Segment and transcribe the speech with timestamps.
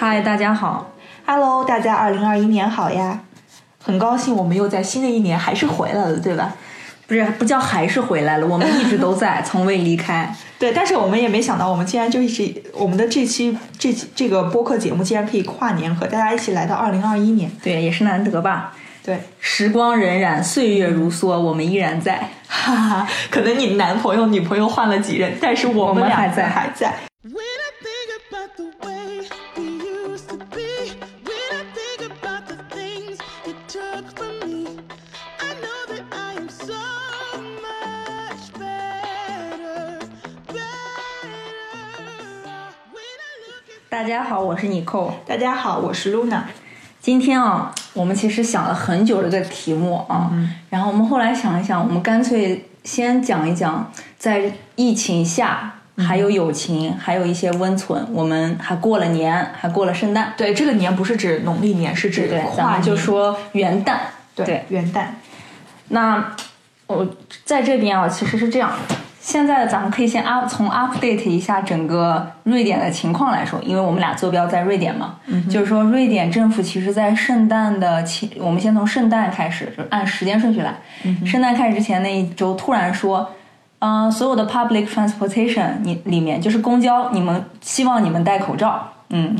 [0.00, 0.92] 嗨，大家好
[1.26, 3.18] ，Hello，大家，二零二一年好呀！
[3.82, 6.54] 很高兴我们又在新的一年还是回来了，对吧？
[7.08, 10.32] 不是不叫还是回来了，我们一直都在， 从未离开。
[10.56, 17.50] 对，但是我们也没想到，我们竟然就一直我们的这期这期这个播客节目竟然可以跨年，和大家一起来到二零二一年。
[17.60, 18.72] 对，也是难得吧。
[19.04, 22.30] 对，时光荏苒，岁月如梭，我们依然在。
[22.46, 26.94] 哈哈，可能你男朋友、女朋友换了几任，但是我我们俩还在还在。
[43.98, 45.12] 大家好，我是妮蔻。
[45.26, 46.42] 大家好，我是 Luna。
[47.00, 50.30] 今天啊，我们其实想了很久这个题目啊，
[50.70, 55.74] 然后我们后来想一想，我们干脆先讲一讲，在疫情下。
[55.96, 58.06] 还有友情，还有一些温存。
[58.12, 63.96] 我们还过了年，还过了圣诞，对，这个年不是指农历年，是指跨就说元旦。
[64.36, 65.06] 对元旦。
[65.88, 66.36] 那
[66.86, 67.04] 我
[67.44, 68.70] 在这边啊，其实是这样。
[69.20, 75.16] 现在咱们可以先 up 从 update 一下整个瑞典的情况来说，因为我们俩坐标在瑞典嘛，
[75.50, 80.74] 就是说瑞典政府其实在圣诞的前，我们先从圣诞开始，就按时间顺序来。
[81.26, 83.28] 圣诞开始之前那一周突然说，
[83.80, 89.36] 嗯、所有的 public transportation 你里面就是公交，你们希望你们戴口罩，嗯，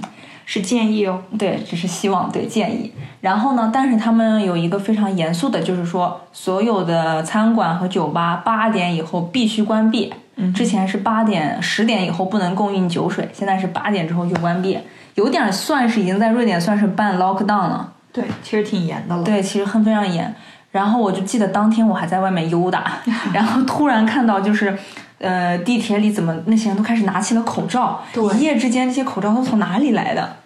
[0.48, 1.22] 是建议哦。
[1.38, 2.90] 对，只是希望，对建议。
[3.20, 10.14] 然后呢，但是他们有一个非常严肃的，就是说所有的餐馆和酒吧八点以后必须关闭。
[10.54, 14.78] 之前是八点、十点以后不能供应酒水，现在是八点之后就关闭，
[15.16, 17.92] 有点算是已经在瑞典算是半 lockdown 了。
[18.12, 19.24] 对，其实挺严的了。
[19.24, 20.32] 对，其实很非常严。
[20.70, 22.98] 然后我就记得当天我还在外面悠达，
[23.34, 24.78] 然后突然看到就是，
[25.18, 30.36] 呃，地铁里怎么那些人都开始拿起了口罩，对一夜之间这些口罩都从哪里来的？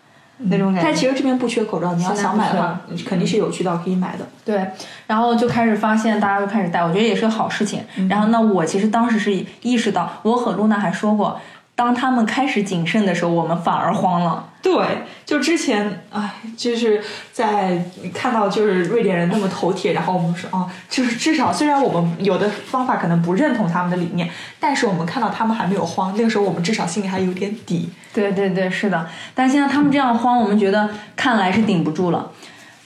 [0.44, 0.82] 那种感觉。
[0.82, 4.26] 但其实这边不缺口罩，你要想买的不话，肯定是有渠道可以买的。
[4.44, 4.66] 对，
[5.06, 7.82] 然后就开始发现大家都开始戴，我觉得也是个好事情。
[8.08, 9.32] 然后那，我其实当时是
[9.62, 11.40] 意识到，我和露娜还说过，
[11.74, 14.48] 当他们开始谨慎的时候，我们反而慌了。
[14.62, 17.02] 对，就之前，哎，就是
[17.32, 17.84] 在
[18.14, 24.30] 看到就是瑞典人那么头铁，然后我们说，哦，就是至少虽然我们有的方法可能不认同他们的理念，
[24.60, 27.90] 但是我们看到他们还没有慌，那个时候我们至少心里还有点底。
[28.14, 29.08] 对对对，是的。
[29.34, 32.30] 但现在他们这样慌，我们觉得看来是顶不住了。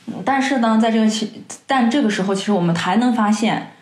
[0.07, 3.73] 嗯但是呢，在这个期，但这个时候，其实我们还能发现，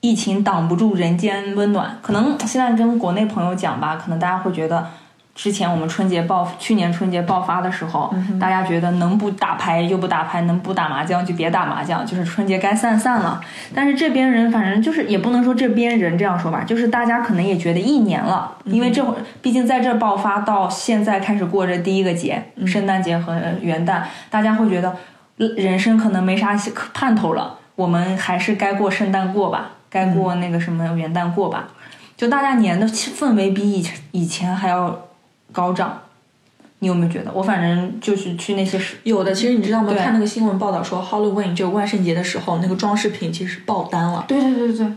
[0.00, 1.98] 疫情挡不住人间温暖。
[2.02, 4.86] 可能现在跟国内朋友讲吧，可能大家会觉得，
[5.34, 13.40] 之前我们春节爆，去年春节爆发的时候，大家觉得能不打牌就不打牌，能不打麻将就别打麻将，就是春节该散散了。
[13.74, 24.96] 但是这边人反正就是也不能说这边人这样说吧，就是大家可能也觉得一年了，因为这会儿毕竟在这儿爆发到现在开始过这第一个节，圣诞节和元旦，大家会觉得
[25.38, 26.56] 呃人生可能没啥
[26.94, 31.68] 盼头了，我们还是该过圣诞过吧，该过那个什么元旦过吧，
[32.16, 35.08] 就大家年的气氛围比以前以前还要
[35.52, 36.02] 高涨。
[36.80, 37.32] 你有没有觉得？
[37.32, 39.94] 我反正就是去那些市有的，其实你知道吗？
[39.94, 44.26] 看那个新闻报道说，Halloween 就万圣节的时候，那个装饰品其实爆单了。
[44.28, 44.92] 对对对对对，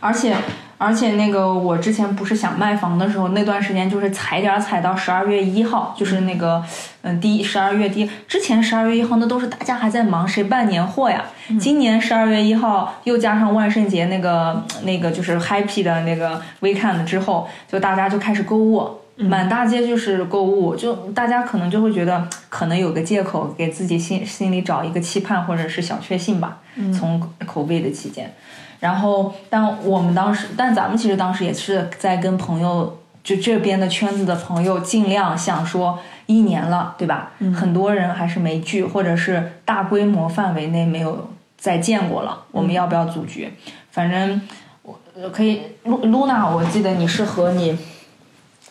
[0.00, 0.36] 而且
[0.78, 6.62] 而且那个我之前不是想卖房的时候，那段时间就是踩点儿踩到十二月一号，就是那个
[7.02, 11.24] 嗯第一十二月第一之前十二月一号那都是大家还在忙谁办年货呀。
[11.58, 19.00] 今年十二月一号又加上万圣节那个那个就是 happy 的那个 weekend 之后，就大家就开始购物。
[19.18, 26.58] 满大街就是购物，就大家可能就会觉得， 可能有个借口给自己心心里找一个期盼或者是小确幸吧。
[26.96, 28.32] 从口碑的期间，
[28.78, 37.32] 然后，但我们当时，但咱们其实当时也是在跟朋友，就这边的圈子的朋友，尽量想说一年了，对吧？
[37.52, 43.52] 很多人还是没聚，或者是大规模范围内没有再见过了，我们要不要组局？
[43.90, 44.40] 反正
[44.82, 47.76] 我呃可以，露露娜，我记得你是和你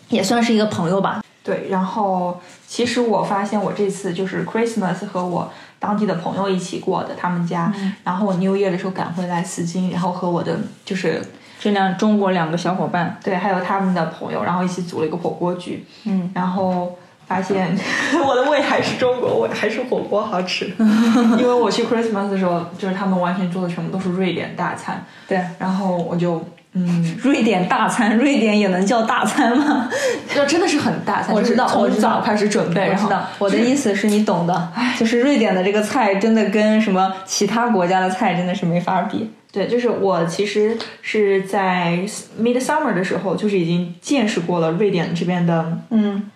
[0.10, 1.22] 也算是一个朋友吧？
[1.44, 5.50] 对，然后其实我发现我这次就是 Christmas 和我
[5.80, 7.74] 当地的朋友一起过的，他们家，
[8.04, 11.22] 然后我 New Year 的时候赶回来死金，然后和我的就是
[11.60, 17.78] 这两中国两个小伙伴，对，还有他们的朋友，然后一起组了一个火锅局，嗯，然后发现
[18.28, 20.66] 我的胃还是中国胃，还是火锅好吃，
[21.40, 26.44] 因为我去 Christmas 的时候，就是他们完全做的全部都是瑞典大餐，对，然后我就
[26.78, 29.90] 嗯，瑞典大餐，瑞典也能叫大餐吗？
[30.34, 39.32] 这真的是很大餐，我知道从我知道早开始准备，然后我知道，我的意思是你懂的，就是瑞典的这个菜真的跟什么其他国家的菜真的是没法比。
[39.52, 42.06] 对，就是我其实是在
[42.40, 46.30] Midsummer 的时候，就是已经见识过了瑞典这边的嗯，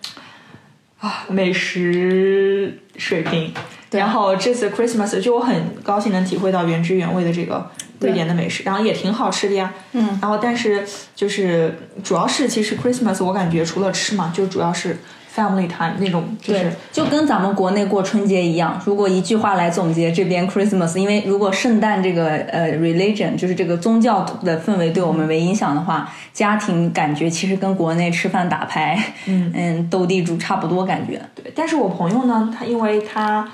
[0.98, 3.52] 啊美食水平。
[3.92, 9.72] 然后这次 Christmas 就我很高兴能体会到原汁原味的这个瑞典的美食，然后也挺好吃的呀。
[9.92, 10.84] 嗯，然后但是
[11.14, 14.98] 就是主要是其实 Christmas 我感觉除了吃嘛，就主要是
[15.34, 18.78] family time 那种，就是对，就跟咱们国内过春节一样。
[18.84, 31.18] 如果一句话来总结这边 Christmas，因为如果圣诞这个呃 religion 就是这个宗教的氛围对我们没影响的话，家庭感觉其实跟国内吃饭打牌， 嗯嗯斗地主差不多感觉。
[31.34, 33.48] 对，但是我朋友呢，他因为他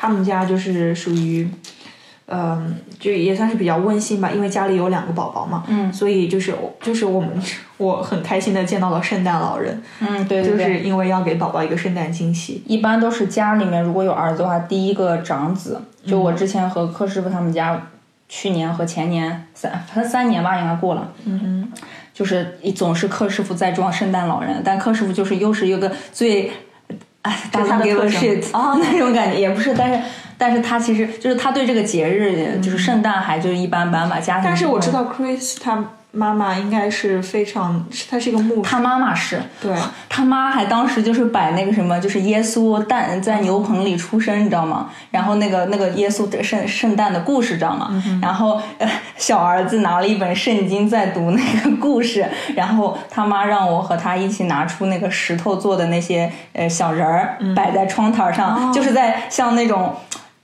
[0.00, 1.48] 他们家就是属于，
[2.26, 7.30] 嗯、就也算是比较温馨吧，因为家里有两个宝宝嘛，嗯所以就是就是我们
[7.78, 10.58] 我很开心的见到了圣诞老人，嗯，对对就。
[10.58, 12.62] 是因为要给宝宝一个圣诞惊喜。
[12.66, 17.88] 一般都是家里面如果有儿子的话，第一个长子，就我之前和柯师傅他们家，
[18.28, 21.72] 去年和前年三反正三年吧，应该过了，嗯哼，
[22.12, 26.50] 就是总是柯师傅在装圣诞老人，但柯师傅就是又是一个最，
[27.22, 30.00] 哎，大家他的 give 特 a 征 shit 啊那种感觉，也不是，但是
[30.38, 34.44] 但是他其实就是他对这个节日，就是圣诞还就是一般般吧，家庭。
[34.44, 39.74] 但是我知道 Chris 他妈妈应该是非常，她是一个牧师，她妈妈是，对，
[40.08, 44.88] 她妈还当时就是摆那个什么，就是耶稣诞在牛棚里出生，你知道吗？
[45.10, 47.90] 然后那个那个耶稣的圣圣诞的故事，知道吗？
[48.22, 52.26] 然后呃小儿子拿了一本圣经在读那个故事，
[52.56, 59.94] 然后他妈让我和他一起拿出那个石头做的那些呃小人儿，摆在窗台上，就是在像那种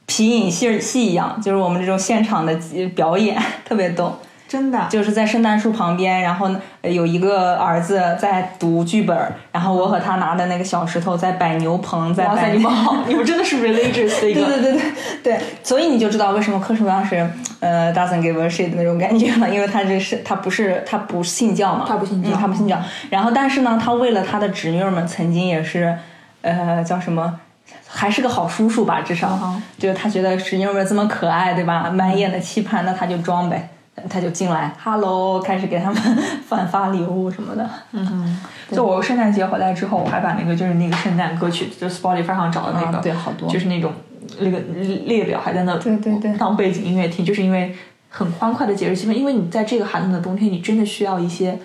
[0.05, 4.21] 皮影戏戏一样，就是我们这种现场的呃表演，特别逗。
[4.55, 6.49] 真的，就是在圣诞树旁边，然后
[6.81, 9.17] 呃有一个儿子在读剧本，
[9.51, 14.73] 然后我和他拿的那个小石头在摆牛棚，在哇塞，摆你们好，你们真的是 religious 的一个，对对对。
[14.73, 14.83] 对
[15.25, 17.29] 对，所以你就知道为什么柯师傅当时
[17.59, 22.31] 呃 doesn't give a shit 的那种感觉了，因为他这是他不是他不信教嘛，他不信教。
[22.31, 22.79] 嗯他不信教。
[23.11, 25.99] 然后但是呢，他为了他的侄女儿们，曾经也是
[26.43, 27.41] 呃叫什么？
[27.89, 31.89] 还是个好叔叔吧，至少、嗯就是他觉得侄女儿们这么可爱，对吧？
[31.91, 33.69] 满眼的期盼，那他就装呗，
[34.11, 36.03] 他就进来，hello， 开始给他们
[36.47, 37.69] 反发礼物什么的。
[37.93, 43.93] 嗯，就我圣诞节回来之后，我还把那个就是那个圣诞歌曲，就 Spotify 上找的那个，啊对好多就是那种
[44.41, 44.59] 那个
[45.07, 47.75] 列表还在那，对对对当背景音乐听，就是因为
[48.09, 51.59] 很欢快的节日气氛，因为你在这个寒冷的冬天，你真的需要一些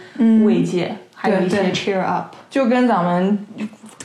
[0.46, 2.36] 慰藉，还有一些 cheer up。
[2.50, 3.46] 就跟咱们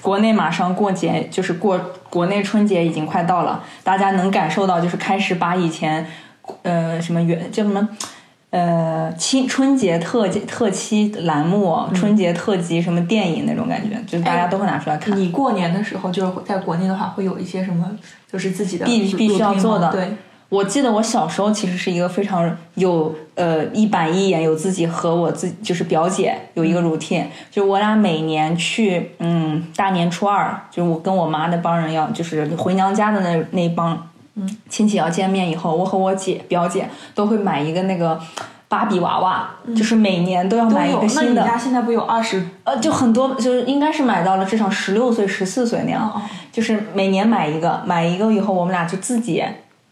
[0.01, 1.79] 国内马上过节，就是过
[2.09, 6.07] 国内春节已经快到了，大家能感受到，就是开始把以前
[6.63, 7.87] 呃什么元叫什么。
[8.55, 15.19] 呃，青春节特特期栏目、春节特辑什么电影那种感觉，就是大家都会拿出来看。
[15.19, 17.85] 你过年的时候，就是在国内的话，会有一些什么，
[18.31, 19.91] 就是自己的必必须要做的。
[19.91, 20.15] 对，
[20.51, 38.21] 我记得我小时候其实是一个非常有呃一板一眼，有自己和我自就是表姐有一个 routine，就我俩每年去嗯大年初二，就是我跟我妈那帮人要就是回娘家的那那帮嗯亲戚要见面以后，我和我姐表姐都会买一个那个
[38.69, 41.43] 芭比娃娃，就是每年都要买一个新的。
[41.43, 41.49] 那你。
[41.49, 42.45] 家现在不有二十？
[42.65, 49.45] 呃，就很多，就是应该是买到了至少十六岁、十四岁那样，哦就是每年买一个，买一个以后我们俩就自己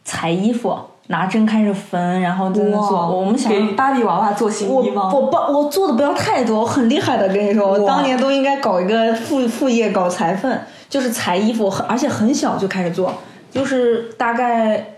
[0.04, 0.76] 裁衣服，
[1.08, 3.08] 拿针开始缝，然后在那做。
[3.10, 5.10] 我们想给芭比娃娃做新衣吗？
[5.12, 10.56] 我不我做的不要太多，我很厉害的，跟你说，我当年都应该搞一个副副业，搞裁缝，
[10.88, 13.12] 就是裁衣服，很而且很小就开始做，
[13.52, 14.88] 就是大概。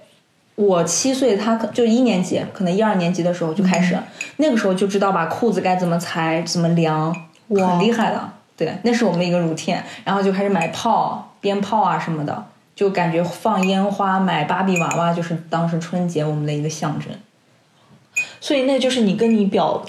[0.57, 3.99] 我七岁，他可就一年级，可能一二年级的时候就开始，
[4.37, 7.13] 那个时候就知道把裤子该怎么裁、怎么量，
[7.49, 8.31] 哇很厉害的。
[8.57, 12.45] 对，那是我们的一个 routine，然后就开始买炮、鞭炮啊什么的，
[12.77, 17.09] 就感觉放烟花、买芭比娃娃，就是当时春节我们的一个象征。
[18.41, 19.85] 所以那就是你跟你表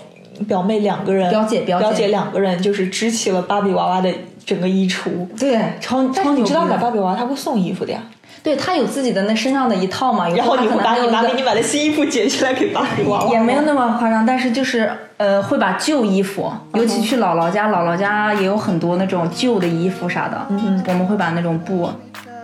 [0.48, 4.12] 表妹两个人，表姐表姐表姐两个人，就是支起了芭比娃娃的
[4.44, 5.28] 整个衣橱。
[5.38, 8.02] 对，超超牛你知道买芭比娃娃他会送衣服的呀，
[8.44, 21.90] 对他有自己的那身上的一套嘛，然后你会把你妈给你买的新衣服捡起来给芭比娃娃，也没有那么夸张，但是就是呃，会把旧衣服，尤其去姥姥家，姥姥家也有很多那种旧的衣服啥的，嗯我们会把那种布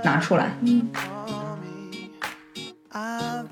[0.03, 0.51] 拿出来。
[2.93, 3.45] I've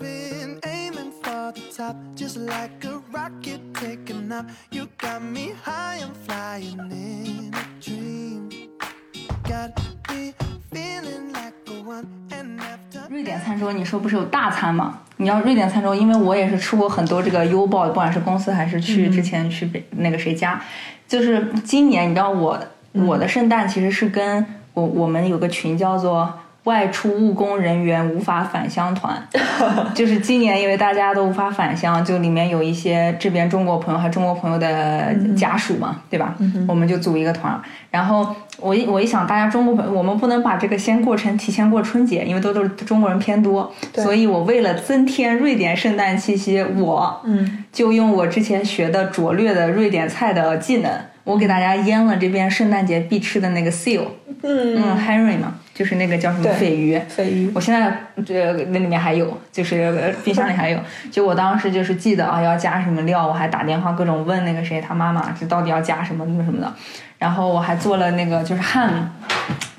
[13.09, 14.99] 瑞典餐桌，你说不是有大餐吗？
[15.17, 20.61] 你要瑞典餐桌，因为我也是吃过很多这个优报，不管是公司还是去之前去北、那个谁家，
[21.07, 22.59] 就是今年你知道我
[22.93, 26.31] 我的圣诞其实是跟我我们有个群叫做。
[26.65, 29.17] 外出务工人员无法返乡团，
[29.95, 36.35] 就是今年因为大家都无法返乡，就里面有一些这边中国朋友还有中国朋友的家属嘛，对吧？
[36.67, 47.63] 我们就组一个团，然后我一我一想，大家中国朋友，我们不能把这个先过成提前过春节，因为都都是中国人偏多，所以我为了增添瑞典圣诞气息，我嗯。
[47.71, 50.91] 就用我之前学的拙劣的瑞典菜的技能，
[51.29, 54.01] 我给大家腌了这边圣诞节必吃的那个 seal，
[54.41, 57.95] 嗯嗯，Henry 嘛，就是那个叫什么鲱鱼，鲱鱼我现在
[58.25, 60.79] 这那里面还有，就是呃冰箱里还有。
[61.11, 66.73] 就我当时就是记得啊，要加什么料，我还打电话各种问那个谁他妈妈，这到底要加什么什么什么的。
[67.19, 68.89] 然后我还做了那个就是 ham，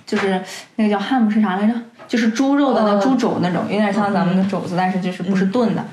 [0.07, 0.41] 就是
[0.77, 1.75] 那个叫 ham 是啥来着？
[2.07, 5.85] 就是猪肉的那哦猪肘那种，有点像咱们的肘子，但是就是不是炖的。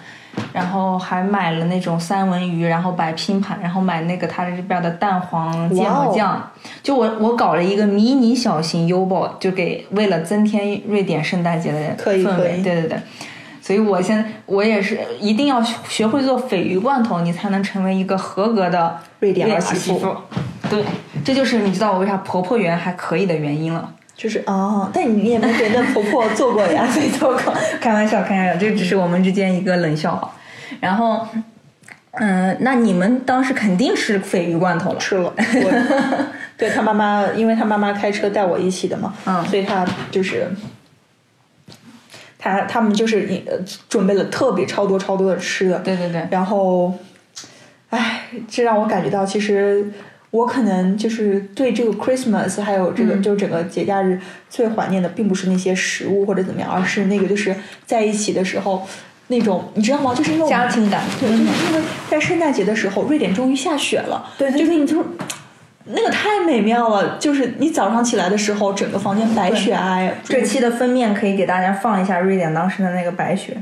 [0.53, 6.51] 然后还买了那种三文鱼，然后摆拼盘，然后买那个他这边的蛋黄芥末酱。
[6.81, 12.99] 就我我搞了一个迷你小型优宝，就给为了增添瑞典圣诞节的氛围，以对对对。
[13.61, 20.15] 所以我现我也是一定要学会做鲱鱼罐头，你才能成为一个合格的瑞典儿儿媳妇妇。
[20.69, 20.85] 对，
[21.25, 23.93] 这就是你知道我为啥婆婆缘还可以的原因了。
[24.17, 27.53] 就是哦，但你也没别的婆婆做过呀， 没做过。
[27.79, 30.33] 开玩笑，开玩笑，这只是我们之间一个冷笑话。
[30.79, 31.25] 然后，
[32.13, 34.97] 嗯、那你们当时肯定吃鲱鱼罐头了。
[34.97, 36.25] 吃了，我
[36.57, 40.49] 对他妈妈，因为他妈妈开车带我一起的嘛，嗯所以他就是
[42.39, 43.53] 他他们就是呃
[43.87, 46.91] 准备了特别超多超多的吃的，对对对，然后，
[47.91, 49.91] 哎，这让我感觉到其实。
[50.31, 53.23] 我可能就是对这个 Christmas 还有这个、嗯。
[53.23, 54.19] 就整个节假日
[54.49, 57.55] 最怀念的，并不是那些食物或者怎么样，而是那个就是
[57.85, 58.85] 在一起的时候
[59.27, 60.13] 那种，你知道吗？
[60.13, 61.03] 就是因为家庭感。
[61.19, 65.03] 对，就是因为在圣诞节的时候，瑞典终于下雪了，对对就是你就
[65.85, 73.57] 那个太美妙了，就是你早上起来的时候，整个房间白雪皑，这期的封面可以给大家放一下瑞典当时的那个白雪。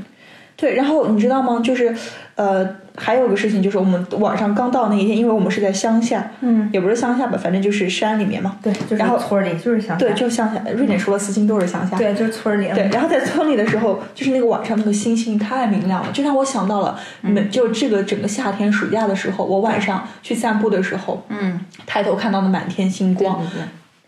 [0.56, 1.60] 对，然后你知道吗？
[1.62, 1.94] 就是
[2.34, 8.56] 呃，还有个事情，就是我们晚上刚到那一天，因为我们是在乡下，嗯，也不是乡下吧，反正就是山里面嘛。
[8.62, 9.96] 对，就是然后村里，就是乡下。
[9.96, 10.62] 对，就乡下。
[10.74, 11.96] 瑞典除了斯金都是乡下。
[11.98, 12.70] 对，就是村里。
[12.74, 23.62] 对，然后在村里的时候，就是那个晚上那个星星太明亮了，就让我想到了，每、就这个整个夏天暑假的时候，我晚上去散步的时候，嗯，抬头看到的满天星光，对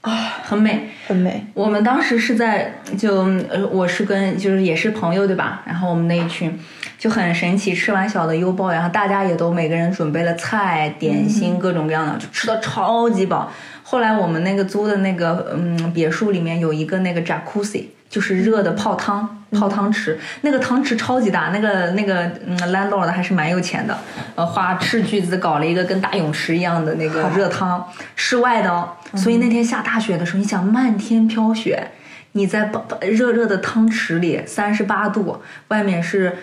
[0.08, 0.88] 啊，很美。
[1.06, 1.44] 很美。
[1.54, 5.62] 我们当时是在就呃，我是跟就是也是朋友对吧？
[5.64, 6.58] 然后我们那一群
[6.98, 13.50] 就很神奇，吃完小的优爆，然后大家也都每个人准备了菜、点心各种各样的，就吃的超级饱。
[13.82, 19.34] 后来我们那个租的那个嗯别墅里面有一个那个 jacuzzi，就是热的泡汤。
[19.52, 23.96] 泡汤池，那个汤池超级大，那个那个嗯，landlord 还是蛮有钱的，
[24.34, 27.82] 呃，花斥巨资搞了一个跟大泳池一样的那个热汤，
[28.14, 28.90] 室外的哦。
[29.14, 31.92] 所以那天下大雪的时候，你想漫天飘雪，
[32.32, 36.36] 你在热热的汤池里，三十八度，外面是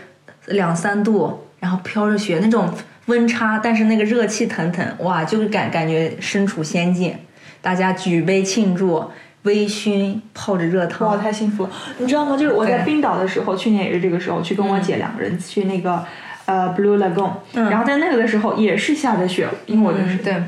[0.48, 2.74] 两三度，然后飘着雪，那种
[3.05, 7.15] 温差，但是那个热气腾腾，哇，就是感感觉身处仙境。
[7.62, 9.12] 大家举杯庆祝，
[9.45, 11.69] 微醺，泡着热汤，哇，太幸福了！
[11.97, 12.35] 你知道吗？
[12.37, 16.03] 就是我在冰岛的时候，去年也是这个时候，去跟我姐两个人去那个、
[16.45, 20.43] 呃 Blue Lagoon，、然后在那个的时候也是下着雪，因为我就是、嗯，对，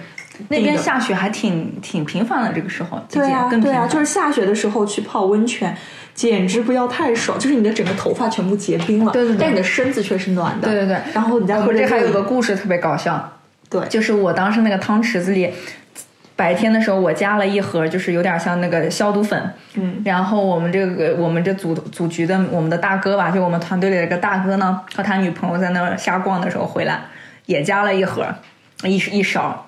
[0.49, 3.87] 那边下雪还挺挺频繁的，这个时候，对啊对啊，更频繁。
[3.87, 5.75] 就是下雪的时候去泡温泉，
[6.13, 9.37] 简直不要太爽，就是你的整个头发全部结冰了，对对对。
[9.39, 10.97] 但你的身子却是暖的，对对对。
[11.13, 13.33] 然后你再喝着我们这还有热饮个故事特别搞笑，
[13.69, 15.51] 对，就是我当时那个汤池子里，
[16.37, 27.01] 白天的时候我加了一盒，就是有点像那个消毒粉，嗯，然后我们这个我们这组组局的我们的大哥吧，就我们团队里的一个大哥呢，和他女朋友在那儿瞎逛的时候回来，
[27.47, 28.25] 也加了一盒，
[28.83, 29.65] 一一勺。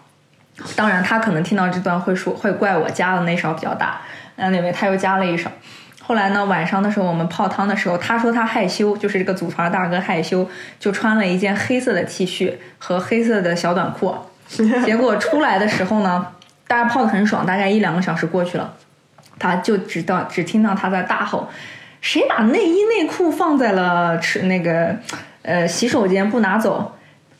[0.76, 4.02] 当然，他可能听到这段会说会怪我加的那勺比较大，
[4.36, 5.50] 那那位他又加了一勺。
[6.02, 10.48] 后来呢，晚上的时候我们泡汤的时候，他说他害羞，就是这个组团大哥害羞，
[10.80, 14.14] 就穿了一件黑色的 T 恤和黑色的小短裤。
[14.84, 16.26] 结果出来的时候呢，
[16.70, 18.72] 大家泡的很爽，大概一两个小时过去了，
[19.40, 21.50] 他就只到只听到他在大吼
[22.00, 24.96] ：“谁把内衣内裤放在了吃那个
[25.42, 26.96] 呃洗手间不拿走？”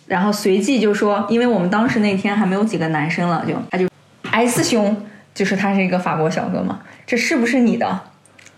[0.08, 3.88] 然后随即就说，因为我们当时那天还没有几个男生了，就他就
[4.32, 5.06] S 兄，
[5.36, 8.00] 就是他是一个法国小哥嘛，这是不是你的？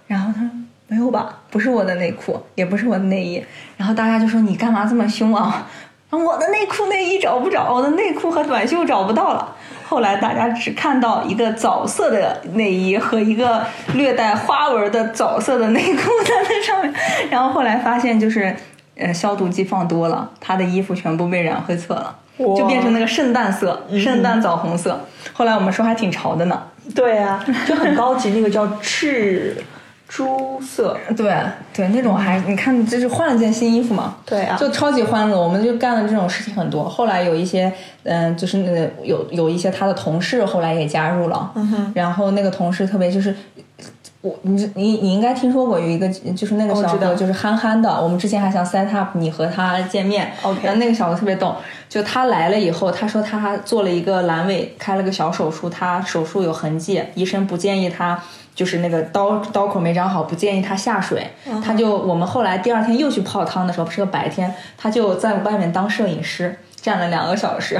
[0.07, 0.49] 然后他说
[0.87, 3.43] 没有吧，不是我的内裤，也不是我的内衣。
[3.75, 5.67] 然后大家就说你干嘛这么凶啊？
[6.11, 9.55] 我的内裤内衣找不着，我的内裤和短袖找不到了。
[9.91, 13.61] 后来大家只看到一个枣色的内衣和一个
[13.93, 16.93] 略带花纹的枣色的内裤在那上面，
[17.29, 18.55] 然后后来发现就是，
[18.95, 24.97] 呃，消毒剂放多了，他的衣服全部被染灰色了，就变成那个圣诞色，圣诞枣红色。
[25.33, 26.63] 后来我们说还挺潮的呢。
[26.95, 29.61] 对啊，就很高级，那个叫赤
[30.13, 30.97] 朱色。
[31.15, 31.33] 对
[31.73, 34.17] 对，那种还你看，就是换了件新衣服嘛。
[34.25, 36.83] 对啊就超级欢乐，我们就干了这种事情很多。
[36.83, 37.71] 后来有一些，
[38.03, 43.33] 嗯、就是那个有有一些他的同事后来也加入了，嗯哼，然后那个同事特别就是。
[44.23, 51.55] 我你你你应该听说过有一个就是那个小哥就是憨憨的，我们之前还想 set up 你和他见面 OK 然后那个小哥特别逗，
[51.89, 58.23] 就他来了以后，他说他做了一个阑尾，开了个小手术，他手术有痕迹，医生不建议他。
[58.53, 61.29] 就是那个刀刀口没长好，不建议他下水。
[61.63, 67.79] 他就我们后来第二天又去泡汤的时候，是个白天，他就在外面当摄影师，站了两个小时。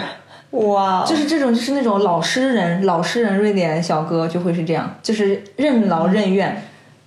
[0.52, 6.62] 哇，就是这种，就是那种老实人，老实人瑞典小哥就会是这样，就是任劳任怨。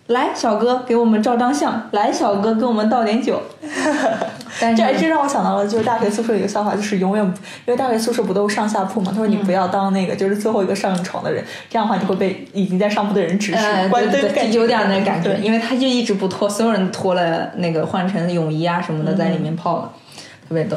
[0.06, 3.40] 来，小哥给我们照张相，来，小哥给我们倒点酒。
[4.61, 7.25] 但这这让我想到了，就是大学宿舍有一个笑话，就是永远，
[7.66, 9.11] 因为大学宿舍不都是上下铺嘛？
[9.11, 19.88] 他说你不要当那个就是最后一个上床的人，这样的话你会被已经在上铺的人指使、对对对，感觉有点那感觉，因为他就一直不脱，所有人脱了那个换成泳衣啊什么的在里面泡的，
[20.49, 20.76] 特别逗，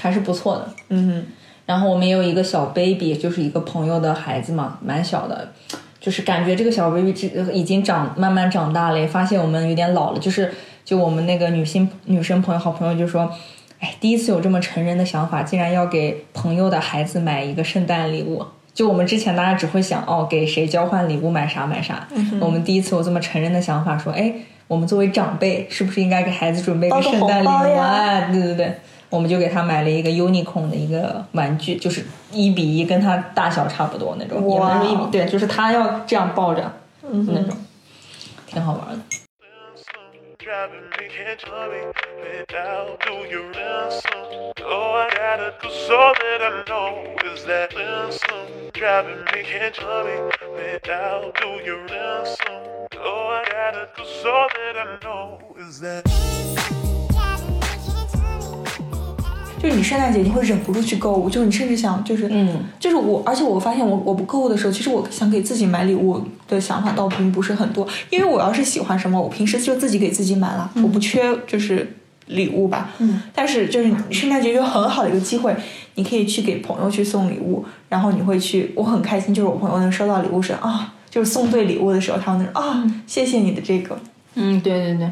[0.00, 0.68] 还是不错的。
[0.90, 1.24] 嗯
[1.66, 5.52] 然后我们也有一个小 baby，就是一个朋友的孩子嘛，蛮小的，
[6.00, 10.50] 就是感觉这个小 baby 这已经长慢慢长大了，也发现我们有点老了，就是
[10.88, 13.30] 就我们那个女性女生朋友好朋友就说。
[13.80, 18.44] 哎，第一次有这么成人的想法，竟然要给朋友的孩子买一个圣诞礼物。
[18.74, 22.08] 就我们之前大家只会想哦，给谁交换礼物买啥买啥。
[22.10, 24.34] 嗯我们第一次有这么成人的想法，说哎，
[24.66, 28.20] 我们作为长辈，是不是应该给孩子准备一个圣诞礼物啊？
[28.32, 28.74] 对对对，
[29.10, 36.72] 我们就给他买了一个 unicorn 的一个玩具，就是一比一，跟他大小差不多那种，也不是一比，对，就是他要这样抱着
[37.08, 37.56] 嗯那种，
[38.48, 39.27] 挺好玩的。
[40.48, 41.80] Driving me can't tell me
[42.22, 44.52] without do you listen?
[44.60, 48.70] Oh, I gotta do so that I know is that listen.
[48.72, 50.18] Driving me can't tell me
[50.54, 52.88] without do you listen?
[52.96, 56.87] Oh, I gotta do so that I know is that.
[59.58, 72.90] 就是你圣诞节你会忍不住去购物，就是你甚至想就是嗯，就是我，而且我发现我我不购物的时候，其实我想给自己买礼物的想法倒并不是很多，因为我要是喜欢什么，我平时就自己给自己买了，我不缺就是礼物吧。
[72.98, 75.56] 嗯，但是就是你圣诞节就很好的一个机会，
[75.96, 83.98] 你可以去给朋友去送礼物，然后你会去，我很开心，就是我朋友能收到礼物时啊，就是送对礼物的时候，他们那种啊，谢谢你的这个，
[84.34, 85.10] 嗯，对对对，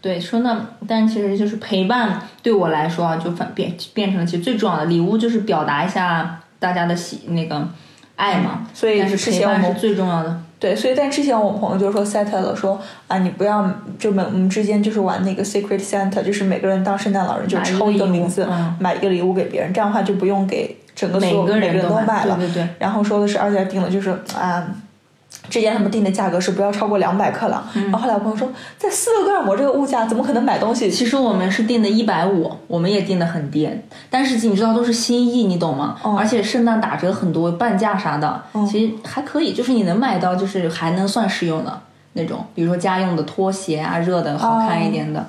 [0.00, 7.68] 对，说那，但其实就是陪伴对我来说啊，就反变变成了其实最重要的礼物，就是表达一下大家的喜那个
[8.16, 8.66] 爱嘛。
[8.72, 10.40] 所以之前我们陪伴是最重要的。
[10.58, 22.36] 对，所以但之前我朋友就说 set 了说啊，你不要就我们我们之间就是玩那个 secret Santa，就是每个人当圣诞老人就抽一个名字，嗯买一个礼物给别人，这样的话就不用给整个所有每个人人都买买了。
[22.36, 24.66] 对对对然后说的是，而且还定了就是啊。
[25.48, 30.90] 之前他们定的价格是不要超过两百克朗，嗯然后后来我朋友说，在斯德哥尔摩这个物价，怎么可能买东西？
[30.90, 33.68] 其实我们是定的一百五，我们也定的很低，
[34.10, 35.96] 但是你知道都是心意，你懂吗？
[36.02, 41.80] 哦而且圣诞打折很多，半价啥的，其实还可以，就是你能买到，就是还能算实用的
[42.14, 45.26] 那种，比如说家用的拖鞋啊，热的好看一点的，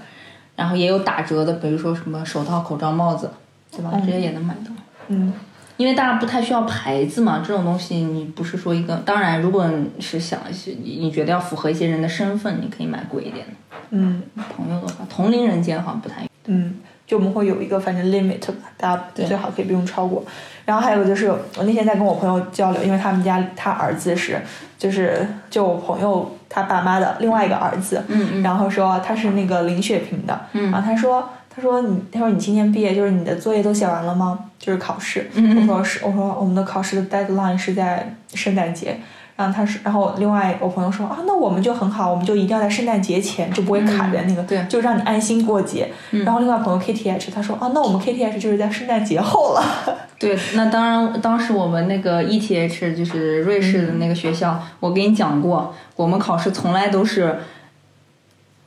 [0.56, 3.30] 然后也有打折的，比如说什么手套、口罩、帽子，
[3.72, 3.92] 对吧？
[4.06, 4.72] 这些也能买到。
[5.10, 5.32] 嗯，
[5.78, 10.40] 因为大家不太需要牌子嘛，这种东西你不是说一个，当然如果你是想
[10.84, 13.54] 你你觉得要符合一些人的身份，你可以买贵一点的。
[13.92, 14.24] 嗯。
[14.56, 20.26] 朋友的话，同龄人间好像不太嗯，就我们会有一个反正 limit 吧，大家最好可以不用超过。
[20.66, 24.42] 然后还有就是，我那天在跟我朋友交流，因为他们家他儿子是
[24.78, 28.44] 就是就我朋友他爸妈的另外一个儿子，嗯嗯。
[28.44, 30.72] 然后说他是那个林雪平的，嗯。
[30.72, 34.40] 然后他说他说你他说你今天毕业就是你的作业都写完了吗？
[34.60, 39.00] 就是考试，嗯我说是，我说我们的考试的 deadline 是在圣诞节。
[39.36, 45.92] 然后他是，然后另外我朋友说啊，那我们就很好，我们就一定要在圣诞节前就不会卡在那个，嗯对就让你安心过节。
[46.10, 49.64] 然后另外朋友 KTH 他说啊，那我们 KTH 就是在圣诞节后了。
[50.18, 57.38] 对，那当然，当时我们那个 ETH 就是瑞士的那个学校，我给你讲过，我们考试从来都是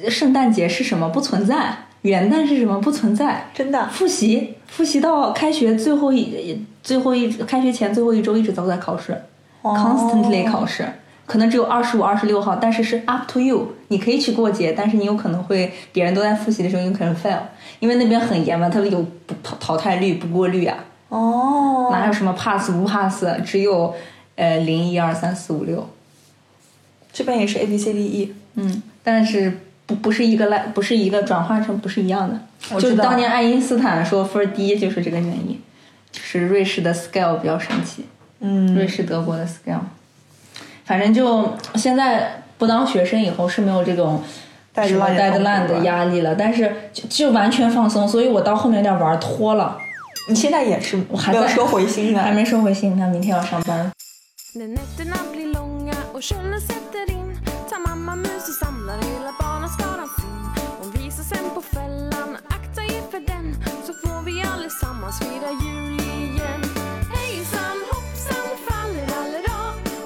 [0.09, 2.81] 圣诞节是什么不存在，元旦是什么？
[2.81, 9.13] 不存在，真的，复习复习到开学最后一最后一开学前最后一周一直都在考试、
[9.63, 10.87] c o n s t a n t l y 考试。
[11.27, 17.39] 可能只有二十五、二十六号，但是是 up to you，你可以去过节，但是你有可能会别人都在复习的时候，你可能 fail，
[17.79, 20.77] 因为那边很严嘛，他们有不淘淘汰率、不过滤啊，
[21.09, 23.95] 哦，哪有什么 pass 不 pass，只有
[24.35, 25.89] 呃零一二三四五六，
[27.13, 28.35] 这边也是 A B C D E。
[28.55, 29.57] 嗯，但是
[29.91, 32.41] 不不是一个来，不是一个转化成不是一样的。
[32.81, 35.61] 就是当年爱因斯坦说分儿低就是这个原因，
[36.13, 38.07] 就是瑞士的 scale 比较神奇，
[38.39, 39.81] 嗯，瑞士德国的 scale。
[40.85, 44.23] 反正就现在不当学生以后是没有这种
[44.87, 49.77] 什么 Deadline 的 deadline 的痛苦吧压力了，但是就就完全放松，所以我到后面有点玩脱了，
[50.29, 53.91] 你现在也是我还在没有收回心呢，还没收回心，你看明天要上班。
[58.10, 60.44] mamma mus och samlar hela barnaskaran sin.
[60.80, 63.48] Hon visar sen på fällan, akta er för den
[63.88, 66.62] så får vi allesammans fira jul igen.
[67.16, 69.60] Hejsan hoppsan fallerallera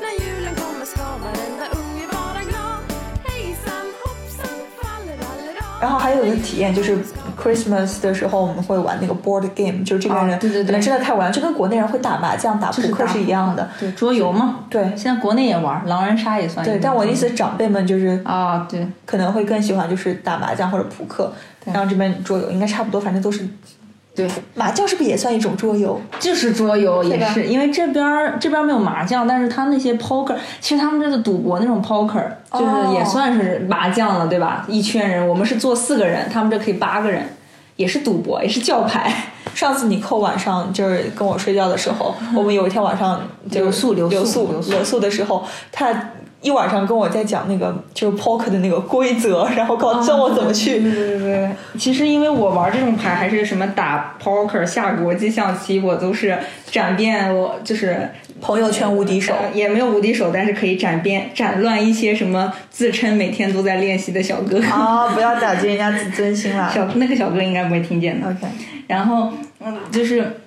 [0.04, 2.82] när julen kommer ska varenda unge vara glad.
[3.30, 6.98] Hejsan hoppsan fallerallera 然后还有一个体验就是
[7.35, 13.69] Christmas 的时候，我们会玩那个 board game，就是这边人可能真的太玩，就跟国内人会打麻将、打扑克是一样的。
[13.79, 16.65] 对，桌游嘛，对现在国内也玩，狼人杀也算。
[16.65, 21.33] 对，但我的意思，长辈们就是啊，对，可能会更喜欢就是打麻将或者扑克，
[21.65, 23.47] 然后这边桌游应该差不多，反正都是。
[24.15, 26.01] 对，麻将是不是也算一种桌游？
[26.21, 34.65] 就是桌游也是，因为这边儿这边儿没有麻将，但是他那些 poker，其实他们这个赌博那种 poker，就是也算是麻将了，对吧？
[34.69, 37.29] 一圈人，我们是坐四个人，他们这可以八个人，
[37.75, 39.13] 也是赌博，也是叫牌。
[39.55, 45.93] 上次你扣晚上就是跟我睡觉的时候，我们有一天晚上就是留宿留宿留宿的时候，他
[46.45, 50.79] 一晚上跟我在讲那个就是 poker 的那个规则， 然后告教我怎么去。
[50.79, 56.39] 对对对，其实因为我玩这种牌，还是什么打 poker、下国际象棋，我都是
[56.71, 58.09] 斩遍我就是
[58.43, 64.67] 朋友圈无敌手，呃也没有无敌手，但是可以斩遍斩乱一些什么自称每天都在练习的小哥哥。
[64.69, 66.71] 啊，不要打击人家自尊心啦。
[66.75, 68.29] 小那个小哥应该不会听见的。
[68.29, 68.47] OK，
[68.87, 69.33] 然后
[69.65, 70.41] 嗯，就是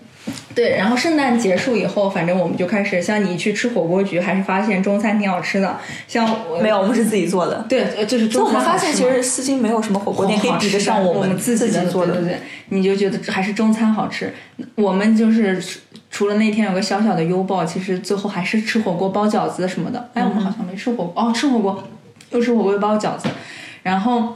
[0.57, 5.77] 对，然后圣诞结束以后，反正我们就开始像你去吃火锅局，还是发现中餐挺好吃的。
[6.07, 7.63] 像我没有，我们是自己做的。
[7.69, 12.13] 对，呃就是中餐们发现，其实四星没有什么火锅店可以比得上我们自己做的。
[12.13, 12.39] 对对对，
[12.69, 14.33] 你就觉得还是中餐好吃。
[14.73, 20.09] 我们就是除除了那天有个小小的优爆，其实最后还是吃火锅包饺子什么的。
[20.15, 21.83] 哎，我们好像没吃火锅哦，吃火锅，
[22.31, 23.29] 又吃火锅又包饺子，
[23.83, 24.35] 然后。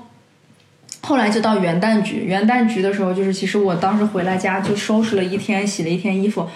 [1.01, 6.47] 后来就到元旦局，元旦局的时候，就是其实我当时回来家就收拾了一天，洗了一天衣服，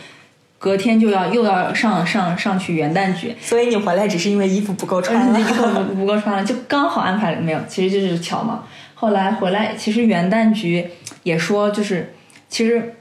[0.59, 5.43] 隔天就要又要上上上去元旦局，所以你回来只是因为衣服不够穿嗯，了衣。
[5.43, 8.63] 服不不够穿了，就刚好安排了没有，其实就是巧嘛。
[8.93, 10.87] 后来回来，其实元旦局
[11.23, 12.13] 也说就是，
[12.47, 12.93] 其实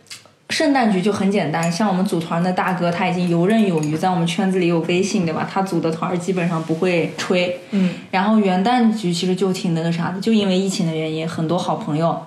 [0.54, 5.50] 圣诞局就很简单，像我们组团的大哥他已经游刃有余，在我们圈子里有微信对吧？
[5.52, 7.58] 他组的团儿基本上不会吹。
[7.72, 12.24] 嗯，然后元旦局其实就挺那个啥的，就因为疫情的原因，很多好朋友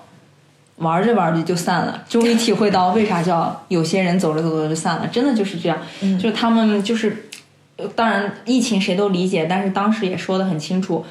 [0.76, 5.78] 玩着玩着就散了，终于体会到为啥叫有些人走着走着就散了，真的就是这样，
[6.20, 7.30] 就是他们就是，
[7.78, 11.02] 呃当然疫情谁都理解，但是当时也说的很清楚，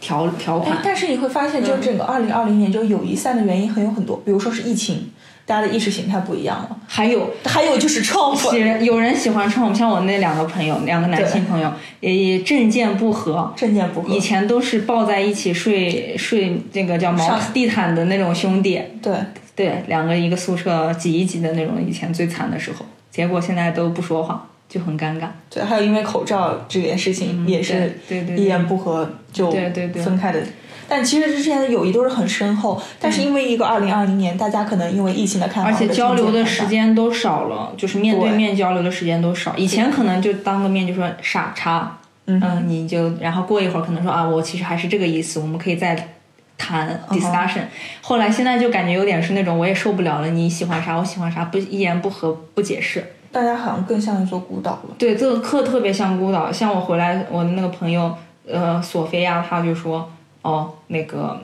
[0.00, 0.76] 条条款。
[0.76, 5.10] 哎，但是你会发现，就整个二零二零年，就友谊散的原因很有很多，比如说是疫情，
[5.46, 14.18] 大家的意识形态不一样了，还有还有就是创有人有人喜欢唱，像我那两个朋友，两个男性朋友，也政见不合，政见不合以。
[14.24, 19.14] 前都是抱在一起睡睡那个叫毛上地毯的那种兄弟，对，
[19.54, 25.28] 对，两个一个宿舍挤一挤的那种，以前最惨的时候，结果现在都不说话，就很尴尬。
[25.50, 30.40] 对，还有因为口罩这件事情也是对对一言不合就对对对分开的。
[30.88, 39.54] 但其实之前的友谊都是很深厚，但是因为一个二零二零年，大家可能因为疫情的看法，而且交流的时时间都少了，就是面对对面交流的时间都少。
[39.56, 46.10] 以前可能就当个面就说傻叉，嗯你就然后过一会儿可能说啊，我其实还是这个意思，我们可以再
[46.56, 47.62] 谈 discussion。
[48.00, 53.04] 后来现在就感觉有点是那种我也受不了了，你喜欢啥我喜欢啥，不一言不合不解释。
[53.32, 54.94] 大家好像更像一座孤岛了。
[54.96, 56.52] 对，这个课特别像孤岛。
[56.52, 58.16] 像我回来，我的那个朋友，
[58.46, 60.08] 呃，索菲亚，她就说，
[60.44, 61.40] 哦，那个，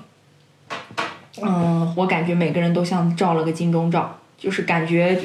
[1.42, 5.18] 嗯，我感觉每个人都像照了个金钟罩，就是感觉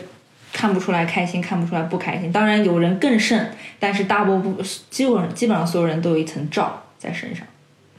[0.54, 2.32] 看不出来开心，看不出来不开心。
[2.32, 4.58] 当然有人更甚，但是大部分
[4.90, 7.46] 基本基本上所有人都有一层罩在身上。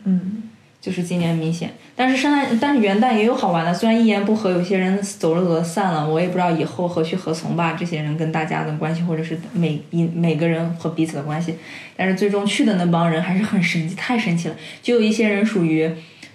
[0.04, 0.44] 嗯，
[0.86, 3.74] 就是今年明显，但是圣诞，但是元旦也有好玩的。
[3.74, 7.72] 虽然一言不合，有些人走着走着散了，我也不知道以后何去何从吧。
[7.72, 11.56] 这些人跟大家的关系，或者是每一每个人和彼此的关系，
[11.96, 14.54] 但是最终去的那帮人还是很神奇，太神奇了。
[14.80, 15.90] 就有一些人属于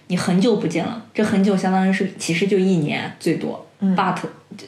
[0.07, 4.15] 你很久不见了，这很久相当于是其实就一年最多、b u
[4.57, 4.65] t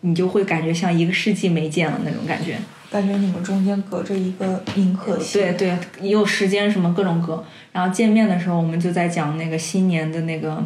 [0.00, 2.56] 你就会感觉像一个世纪没见了那种感觉。
[2.90, 5.38] 感觉你们中间隔着一个银河系。
[5.38, 7.44] 对对，也有时间什么各种隔。
[7.72, 10.62] 然后见面的时候，我们就在讲那个新年的那个，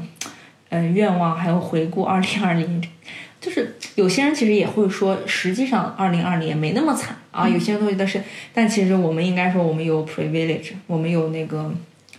[0.68, 2.82] 呃，愿望，还有回顾二零二零。
[3.40, 7.48] 就是有些人其实也会说，实际上二零二零也没那么惨啊。
[7.48, 8.22] 有些人都觉得是，
[8.54, 11.68] 但其实我们应该说，我们有 privilege，我们有那个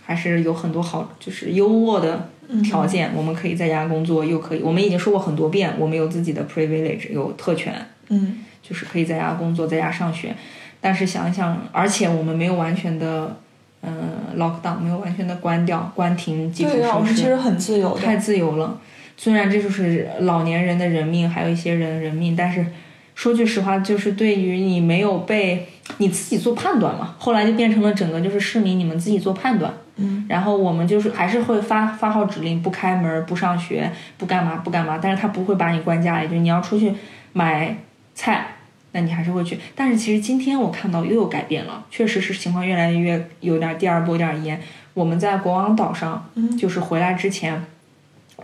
[0.02, 2.28] 还是有很多好，就是优渥的
[2.62, 7.74] 条件，我们可以在家工作，又可以，我们已经说过很多遍，我们有自己的 privilege，有特权。
[8.10, 10.34] 嗯，就是可以在家工作，在家上学。
[10.80, 13.36] 但是想一想，而且我们没有完全的，
[13.82, 13.92] 嗯、
[14.36, 17.96] lockdown，没有完全的关掉、关停基础对啊，我们其实很自由。
[17.96, 18.78] 太自由了。
[19.16, 22.66] 虽然这就是老年人的人命，还有一些人人命，但是
[23.14, 29.72] 说句实话，就是对于你没有被你自己做判断嘛，后来就变成了整个就是市民你们自己做判断。
[29.96, 36.92] 嗯，然后我们就是还是会发发号指令，不开门、不上学、不干嘛、不干嘛，但是他不会把你关家里，就是你要出去
[37.32, 37.76] 买
[38.12, 38.53] 菜，
[38.94, 39.58] 那你还是会去。
[39.74, 44.58] 但是其实今天我看到又有改变了，确实是情况越来越有点第二波有点严。
[44.94, 47.64] 我们在国王岛上，嗯就是回来之前，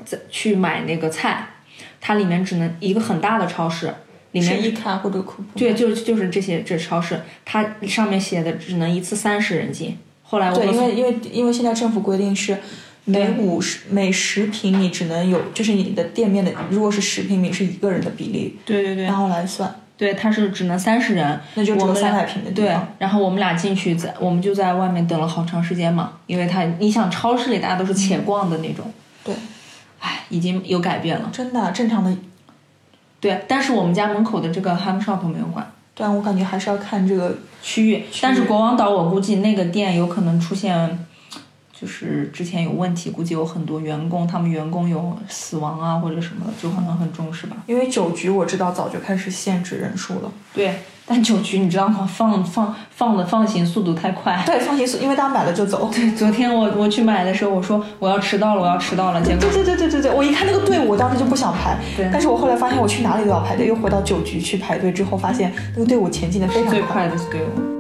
[0.05, 1.47] 在去买那个菜，
[2.01, 3.95] 它里面只能一个很大的超市，
[4.33, 5.59] 里面一卡或者酷普。
[5.59, 9.97] 对，就就是这些这超市，它上面写的只能一次三十人进。
[10.25, 12.59] 后来我对，因为因为因为现在政府规定是
[13.05, 28.91] 每五十每十平米只能有，就是你的店面的如果是十平米是一个人的比例，对对对然后来算，对，它是只能三十人，那就只有三百平的地对方。，然后我们俩进去在，我们就在外面等了好长时间嘛，因为它，你想超市里大家都是且逛的那种，
[29.23, 29.35] 对，
[29.99, 31.29] 唉，已经有改变了。
[31.31, 32.17] 真的正常的，
[33.21, 41.07] 对，但是我们家门口的这个 ham shop 没有关对啊，我感觉还是要看这个，区域，但是国王岛我估计那个店有可能出现，
[41.81, 47.57] 就是之前有问题，估计有很多员工，他们员工有死亡啊或者什么的，就可能很重视吧。
[47.67, 50.31] 因为酒局我知道早就开始限制人数了。
[50.53, 52.07] 对，但酒局你知道吗？
[52.07, 54.43] 放放放的放行速度太快。
[54.45, 55.91] 对，放行速，因为大家买了就走。
[55.91, 61.79] 对，昨天我我去买的时候，我说我要迟到了，我要迟到了，结果对对对对对对，我一看那个队伍，我当时就不想排。
[61.97, 67.80] 对但是我后来发现我去哪里都要排队，又回到酒局去排队之后，发现那个队伍前进的非常最快的队伍。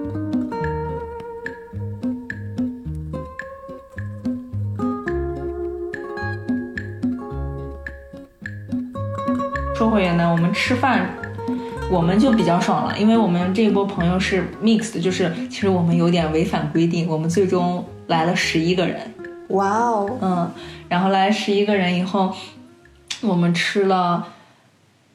[9.91, 11.05] 回原来，我们吃饭，
[11.91, 19.13] 我们就比较爽了，因为我们这一波朋友是 mixed，就是其实我们有点违反规定，我们最终来了十一个人，
[19.49, 20.51] 哇哦，嗯，
[20.89, 22.33] 然后来十一个人以后，
[23.21, 24.25] 我们吃了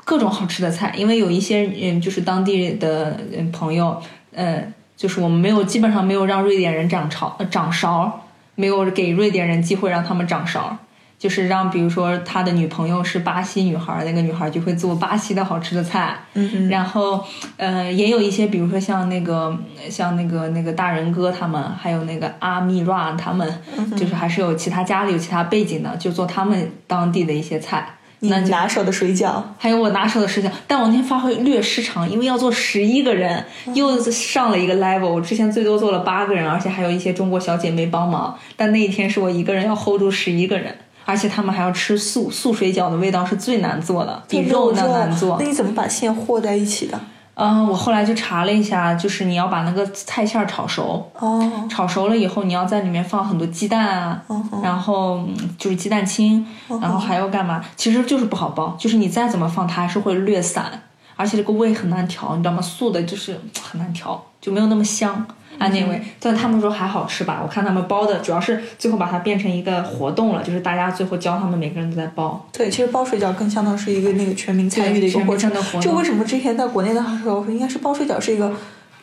[0.03, 4.01] 各种好吃的菜，因为有一些嗯，就是当地的嗯朋友，
[4.33, 8.21] 嗯，就是我们没有基本上没有让瑞典人掌勺呃掌勺，
[8.55, 10.77] 没有给瑞典人机会让他们掌勺。
[11.17, 17.23] 就是让，比如说他的女朋友是巴西女孩，那个女孩就会做巴西的好吃的菜，嗯哼，然后，
[17.57, 19.57] 呃，也有一些，比如说像那个，
[19.89, 23.61] 像那个那个大人哥他们，还有那个阿密 ra 他们，
[23.95, 27.87] 就是还是有其他家里有其他背景的，就做他们当地的一些菜。
[28.19, 35.09] 你那拿手的水饺，还有我拿手的水饺，但我那天发挥略失常，因为要做十一个人，又上了一个 level。
[35.09, 40.73] 我之前最多做了八个人，而且还有一些中国小姐妹帮忙，但那一天是我一个人要 hold 住十一个人，
[41.05, 45.37] 而且他们还要吃素，素水饺的味道是最难做的，比肉那呢难做。
[45.39, 46.99] 那你怎么把馅和在一起的？
[47.37, 54.21] 嗯，我后来就查了一下，就是你要把那个菜馅儿炒熟，哦，炒熟了以后，你要在里面放很多鸡蛋啊，
[54.63, 56.47] 然后嗯就是鸡蛋清，
[56.81, 57.61] 然后还要干嘛？
[57.75, 60.81] 其实就是不好包，就是你再怎么放，它还是会略散，
[61.17, 62.61] 而且这个味很难调，你知道吗？
[62.61, 65.27] 素的就是很难调，就没有那么香。
[65.59, 67.39] Anyway，但他们说还好吃吧？
[67.41, 72.45] 我看他们包的，主要是最后把它变成一个活动了，就是大家最后教他们每个人都在包。
[72.51, 78.51] 对，其实包水饺更相当是一个那个全民参与的一个过程的活动就为什么之前在国内的时候，应该是包水饺是一个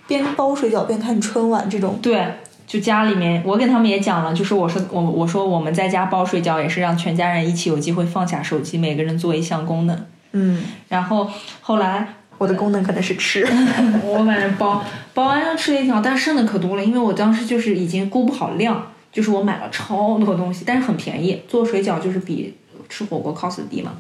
[0.07, 1.99] 边包水饺边看春晚这种。
[2.03, 2.27] 对，
[2.67, 10.07] 就家里面，我跟他们也讲了，就是我说我我说我们在家包水饺也是让全家人一起有机会放下手机，每个人做一项功能。
[10.33, 11.29] 嗯，然后
[11.61, 12.09] 后来
[12.43, 13.47] 我的功能可能是吃。
[14.03, 22.53] 我反正包包完要吃了一条，但剩的可多了，因为我当时就是已经估不好量，就是我买了超多东西，但是很便宜，做水饺就是比
[22.89, 23.93] 吃火锅 cost 低嘛。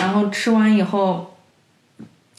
[0.00, 1.34] 然后吃完以后，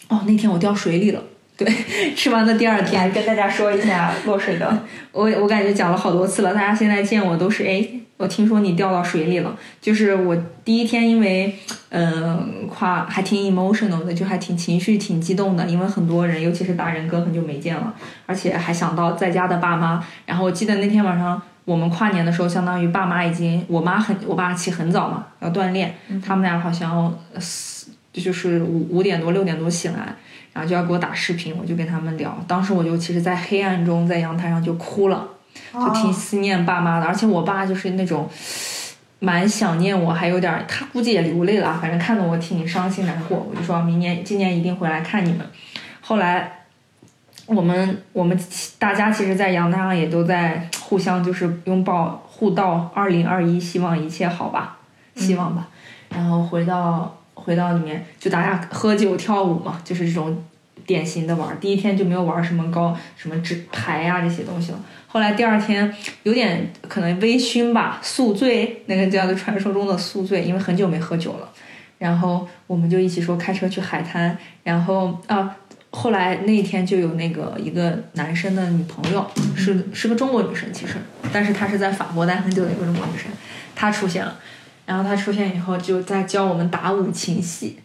[0.07, 1.21] 哦，那天我掉水里了。
[1.59, 1.67] 对，
[2.15, 4.81] 吃完的第二天来跟大家说一下落水的。
[5.11, 9.53] 我我感觉讲了好多次了，大家现在见我都是哎，我听说你掉到水里了。
[9.81, 11.53] 就是我第一天因为
[11.89, 17.93] 嗯、呃还挺 emotional 的，就还挺情绪挺激动的，因为很多人，尤其是大人哥很久没见了，
[18.25, 20.01] 而且还想到在家的爸妈。
[20.25, 25.93] 然后我记得那天晚上我们跨年的时候，相当于爸妈已经我妈很我爸起很早嘛，要锻炼，
[26.25, 27.13] 他们俩好像
[28.13, 30.15] 就是五五点多六点多醒来。
[30.59, 32.37] 然然后就要给我打视频，我就跟他们聊。
[32.45, 35.25] 当时我就其实，在黑暗中在阳台上就哭了，
[35.71, 37.05] 就挺思念爸妈的。
[37.05, 38.29] 而且我爸就是那种
[39.19, 43.47] 蛮想念我，还有点他估计也流泪了啊，反正看得我挺伤心难过。
[43.49, 45.47] 我就说明年今年一定回来看你们。
[46.01, 46.51] 后来
[47.45, 48.37] 我们我们
[48.77, 54.77] 大家其实，在阳台上也都在互相就是拥抱互道二零二一，希望一切好吧，
[55.15, 55.69] 希望吧。
[56.09, 57.17] 然后回到
[57.49, 60.39] 回到里面，就大家喝酒跳舞嘛，就是这种
[60.85, 61.59] 典型的玩。
[61.59, 64.79] 第一天就没有玩什么高什么纸牌啊这些东西了。
[65.07, 71.49] 后来第二天有点可能微醺吧，宿醉，那个叫做传说中的宿醉，因为很久没喝酒了。
[71.97, 75.55] 然后我们就一起说开车去海滩，然后啊，
[75.89, 80.97] 后来那一天就有那个一个男生的女朋友，是是个中国女生，其实，
[81.33, 83.31] 但是她是在法国待很久的一个中国女生，
[83.75, 84.37] 她出现了，
[84.89, 87.77] 然后他出现以后就在教我们打五禽戏，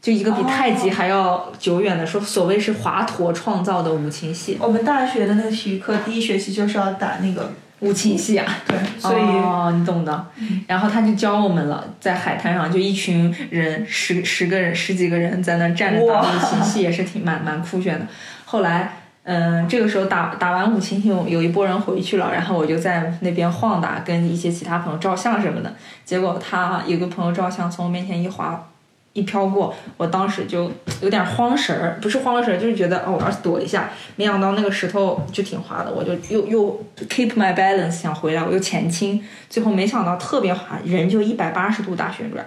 [0.00, 10.26] 就一个比太极还要久远的说，所谓是华佗创造的五禽戏，我们大学的那个体育课第一学期就是要打那个，五禽戏啊，对，所以、哦，你懂的。
[10.68, 18.06] 然后他就教我们了，在海滩上就一群人，十十个人、十几个人在那站着打五禽戏，也是挺蛮蛮酷炫的。
[18.44, 25.74] 后来，嗯、这个时候打打完五禽戏，有一波人回去了，然后我就在那边晃荡，跟一些其他朋友照相什么的。
[26.04, 28.68] 结果他有个朋友照相，从我面前一滑。
[29.16, 30.68] 一飘过，我当时就
[31.00, 42.44] 有点慌神儿，不是慌神儿，就是觉得哦，我要躲一下，没想到那个石头就挺滑的，我就又又 keep my balance 想回来，我又前倾，最后没想到特别滑，人就一百八十度大旋转，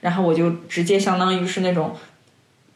[0.00, 1.92] 然后我就直接相当于是那种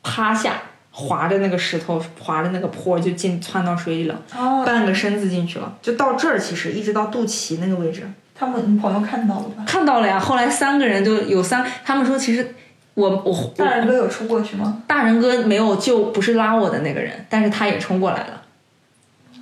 [0.03, 0.55] 趴下，
[0.97, 8.09] 滑着那个石头，滑着那个坡就进窜到水里了，哦，半个身子进去了，就到这儿，其实一直到肚脐那个位置。
[8.33, 9.65] 他们朋友看到了吧？
[9.67, 12.55] 看到了呀，后来三个人就有三，他们说其实
[12.95, 14.83] 我我大人哥有冲过去吗？
[14.87, 18.43] 大人哥没有救，不是拉我的那个人，但是他也冲过来了，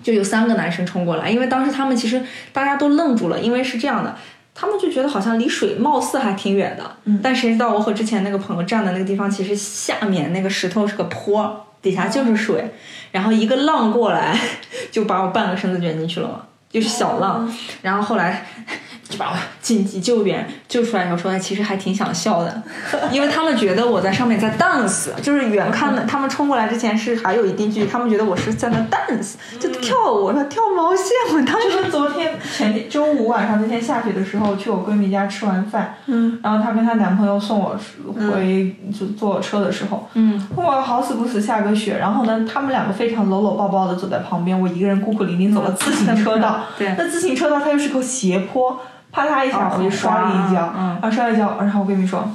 [0.03, 4.17] 就有三个男生冲过来，因为当时他们其实大家都愣住了，因为是这样的，
[4.55, 7.21] 他们就觉得好像离水貌似还挺远的，嗯。
[7.23, 12.71] 但谁知道我和之前那个朋友站的那个地方，其实下面那个石头是个坡，底下就是水，
[13.11, 14.39] 然后一个浪过来
[14.93, 17.49] 就把我半个身子卷进去了嘛，就是小浪，
[17.83, 18.47] 然后后来
[19.09, 22.63] 就把我紧急救援救出来以后说，其实还挺想笑的，
[23.13, 31.71] 因为他们觉得我在上面在 dance，就是远看的，他们冲过来之前是还有一定距离，他们觉得我是在那 dance，就跳舞，我说跳毛线，我当时。
[31.73, 36.39] 就是昨天前天周五晚上那天下雪的时候，去我闺蜜家吃完饭，嗯。
[36.43, 37.79] 然后她跟她男朋友送我
[38.31, 52.29] 回就坐车的时候，嗯，我好死不死下个雪，然后呢，他们两个非常搂搂抱抱的走在旁边，我一个人孤苦伶仃走了自行车道，对那自行车道它又是个斜坡，啪嗒一下哦我就摔了一跤，嗯然后摔了一跤，然后我闺蜜说。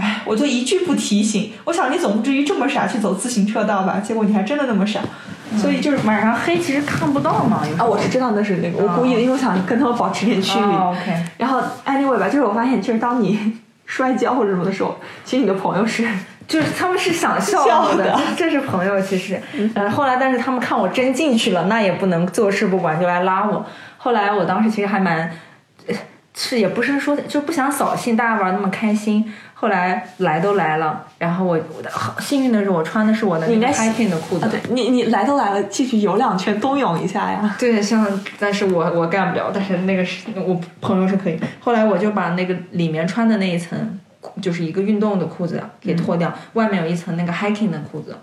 [0.00, 4.00] 哎，我就一句不提醒，我想你总不至于这么傻去走自行车道吧？
[4.02, 5.00] 结果你还真的那么傻，
[5.58, 10.64] 所以就是晚上黑其实看不到嘛，啊，我是知道那是那个，我故意的，因为我想跟他们保持点距离。
[10.64, 13.52] 哦，OK 然后 anyway 吧，就是我发现，就是当你
[13.84, 16.08] 摔跤或者什么的时候，其实你的朋友是
[16.46, 19.40] 就是他们是想笑我的，的这这是朋友其实。
[19.74, 23.64] 呃，后来但是他们看我真进去了，那也不能坐视不管，就来拉我。
[23.96, 25.30] 后来我当时其实还蛮，
[25.86, 25.94] 呃
[26.34, 29.32] 是也不是说就不想扫兴，大家玩那么开心。
[29.56, 37.56] 后来来都来了，然后我我的好幸运的是我穿的是我的那个你应该 hiking 的裤子啊，，对你你来都来了，继续游两圈，冬泳一下呀。
[37.58, 38.06] 对，像，
[38.38, 41.40] 但是我我干不了，但是那个是我朋友是可以。
[41.60, 43.98] 后来我就把那个里面穿的那一层，
[44.40, 48.16] 就是一个运动的裤子给脱掉，外面有一层那个 hiking 的裤子，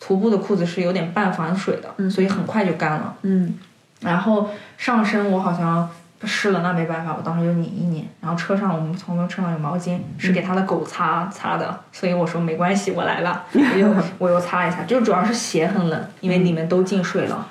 [0.00, 3.14] 徒步的裤子是有点半防水的，所以很快就干了。
[3.22, 3.58] 嗯，
[4.00, 5.88] 然后上身我好像
[6.24, 8.06] 湿了，那没办法，我当时就拧一拧。
[8.20, 17.46] 然后车上我们朋友车上有毛巾，是给他的狗擦擦的，所以我说没关系，我来了， 我又我又擦一下，就主要是鞋很冷，因为里面都进水了。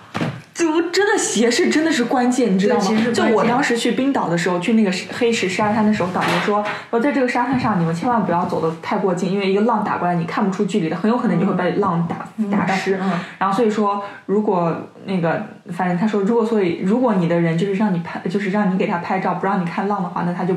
[0.54, 2.84] 就真的鞋是真的是关键，你知道吗？
[3.14, 13.00] 就我当时去冰岛的时候，去那个黑石沙滩的时候，导游说我在这个沙滩上你们千万不要走得太过近，因为一个浪打过来你看不出距离的，很有可能你会被浪打、打湿。
[13.02, 20.54] 嗯然后所以说，如果那个反正他说，如果所以如果你的人就是让你拍，就是让你给他拍照，不让你看浪的话，那他就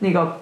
[0.00, 0.40] 那个。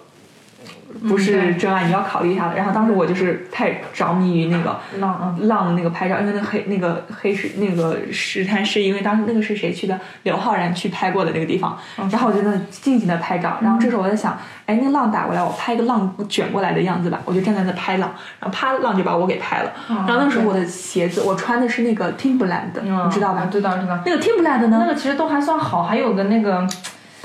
[1.09, 2.57] 不是真爱，你要考虑一下的。
[2.57, 9.99] 然后当时我就是太着迷于那个浪嗯浪的那个拍照，因为那个黑那个黑石那个石滩是因为当时那个是谁去的？
[10.23, 11.79] 刘昊然去拍过的那个地方。
[12.11, 19.73] 然后我就在那静静的拍照，然后这时候我在想，哎，那浪打过来，我拍一个浪卷过来的样子吧，我就站在那拍浪，然后啪浪就把我给拍了。
[19.88, 23.47] 然后那时候我的鞋子，我穿的是那个 Timberland 的，你知道吧？
[23.51, 23.99] 知道知道。
[24.05, 24.79] 那个 Timberland 呢？
[24.81, 26.67] 那个其实都还算好，还有个那个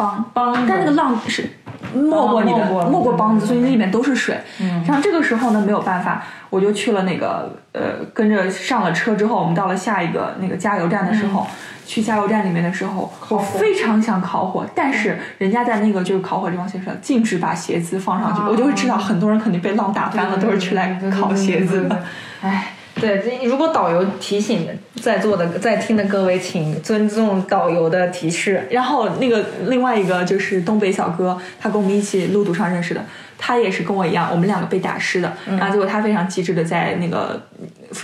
[0.01, 1.47] 帮帮，但那个浪是
[1.93, 4.35] 没过你的没过帮子，所以那里面都是水。
[4.59, 11.45] 嗯然后这个时候呢，没有办法，我就去了那个呃，跟着上了车之后，我们到了下一个那个加油站的时候。
[11.83, 22.03] 去加油站里面的时候，我非常想烤火，但是人家在那个就是烤火地方写上禁止把鞋子放上去，我就会知道很多人肯定被浪打翻了，都是去来烤鞋子的。
[22.41, 24.67] 哎，对，这如果导游提醒
[25.01, 28.67] 在座的、在听的各位，请尊重导游的提示。
[28.69, 33.03] 然后那个另外一个就是东北小哥，他跟我们一起路途上认识的，
[33.37, 35.33] 他也是跟我一样，我们两个被打湿的。
[35.47, 37.41] 然后结果他非常机智的在那个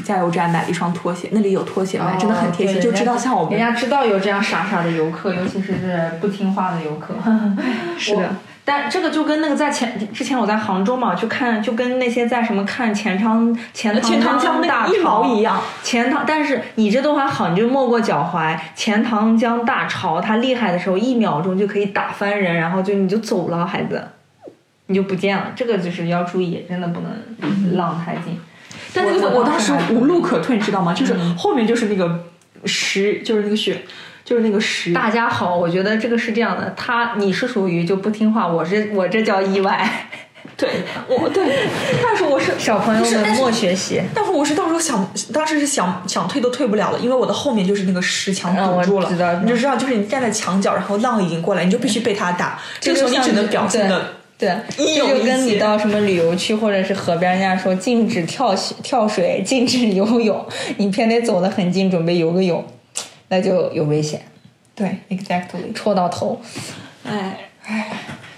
[0.03, 7.13] 加油站买了一双拖鞋，那里有拖鞋卖，真的很贴心，就知道像我们人家知道有这样傻傻的游客，尤其是是不听话的游客。
[7.97, 8.29] 是的我。
[8.69, 15.57] 但这个就跟那个在前之前我在杭州嘛，就看就跟那些在什么看钱塘钱塘钱塘江大个一毛潮一样。
[15.81, 18.59] 钱塘，但是你这都还好，你就没过脚踝。
[18.75, 24.05] 钱塘江大潮，它厉害的时候，一秒钟就可以打翻人，然后就你就走了，孩子，
[24.87, 25.53] 你就不见了。
[25.55, 28.37] 这个就是要注意，真的不能浪太近。
[28.93, 30.93] 但是我我当时无路可退，你知道吗？
[30.93, 32.25] 就是后面就是那个
[32.65, 33.81] 石，就是那个雪，
[34.27, 34.91] 就是那个石。
[34.91, 39.89] 大家好，我觉得这个是这样的，他你是属于就不听话，我这我这叫意外。
[40.57, 40.67] 对，
[41.07, 41.45] 我对，
[42.03, 44.01] 但是我是小朋友们莫学习。
[44.13, 54.09] 但是我是到时候想，当时是想想退都退不了了，因为我的后面就是那个石墙堵住了，知道你就知道，就是你站在墙角，然后浪已经过来，你就必须被他打，这个时候你只能表现的。
[54.37, 58.53] 对，这就跟你到什么旅游区或者是河边，人家说禁止跳
[58.83, 62.63] 跳水，禁止游泳，你偏得走得很近，准备游个泳，
[63.29, 64.21] 那就有危险，
[64.75, 65.73] 对，exactly。
[65.73, 66.39] 戳到头。
[67.03, 67.91] 哎哎，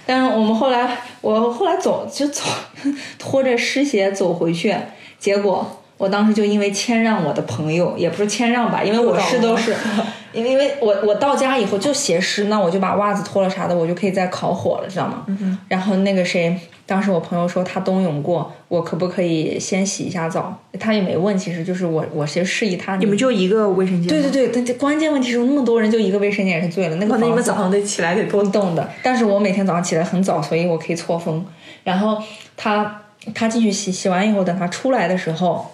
[0.06, 2.44] 但是我们后来，我后来走就走，
[3.20, 4.76] 拖着湿鞋走回去，
[5.20, 9.76] 结果我当时就因为谦让我的朋友，也不是谦让吧，因为我是都是，
[10.32, 15.26] 因为因为我我到家以后就鞋湿，那我就把袜子脱了啥的，我就可以再烤火了，知道吗？
[15.68, 20.58] 然后那个谁，当时我朋友说他冬泳过，我可不可以先洗一下澡？
[20.80, 24.08] 他也没问，其实就是我我先示意他，你们就一个卫生间？
[24.08, 24.32] 对对。
[24.32, 28.90] 对，但这关键问题是那么多人就一个卫生间也是醉了，那个哇，那你们早上得起来得多不动的。
[29.04, 31.46] 但是我每天早上起来很早，所以我可以错峰。
[31.84, 32.18] 然后
[32.56, 33.02] 他
[33.34, 35.70] 他进去洗，洗完以后，等他出来的时候，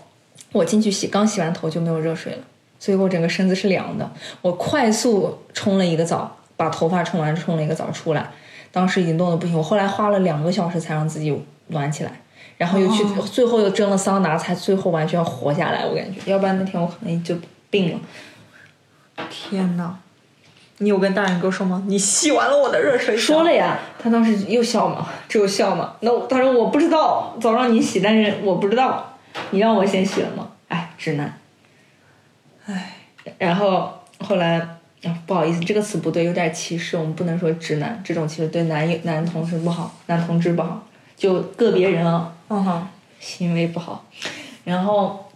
[0.55, 2.39] 我进去洗，刚洗完头就没有热水了，
[2.79, 4.09] 所以我整个身子是凉的。
[4.41, 8.31] 我快速冲了一个澡，把头发冲完，冲了一个澡出来，
[8.71, 9.57] 当时已经冻得不行。
[9.57, 11.37] 我后来花了两个小时才让自己
[11.67, 12.21] 暖起来。
[12.57, 15.85] 然后又去，最后又蒸了桑拿，才最后完全活下来。
[15.85, 17.35] 我感觉，要不然那天我可能就
[17.69, 17.99] 病了。
[19.29, 19.93] 天哪！
[20.77, 21.83] 你有跟大人哥说吗？
[21.87, 25.95] 你吸完了我的热水说了呀，他当时又笑嘛，只有笑嘛。
[25.99, 29.14] 那我他说我不知道，早上你洗，但是我不知道，
[29.51, 30.49] 你让我先洗了吗？
[30.67, 31.37] 哎，直男。
[32.65, 32.93] 哎，
[33.37, 34.69] 然后后来、啊
[35.27, 40.83] 不好意思，这个词不对，有点歧视，我们不能说直男，这种其实对男友男同事不好，男同志不好，
[41.15, 42.87] 就个别人啊，嗯哼，
[43.19, 44.03] 行为不好。
[44.63, 45.29] 然后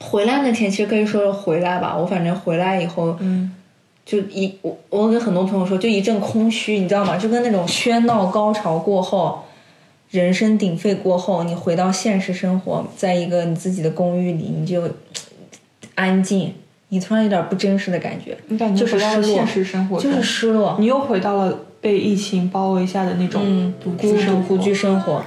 [0.00, 3.54] 回来那天，其实可以说是回来吧，我反正回来以后，嗯，
[4.06, 7.18] 就一我我跟很多朋友说，就一阵空虚，你知道吗？
[7.18, 9.44] 就跟那种喧闹高潮过后，
[10.12, 14.88] 人声鼎沸过后，你回到现实生活，在一个你自己的公寓里，你就
[15.94, 16.52] 安静，
[16.90, 24.56] 你突然有点不真实的感觉，你感觉就是失落回到了现实生活，就是失落，你又回到了被疫情包围下的那种嗯，独孤居生活。
[24.56, 25.24] 独居生活。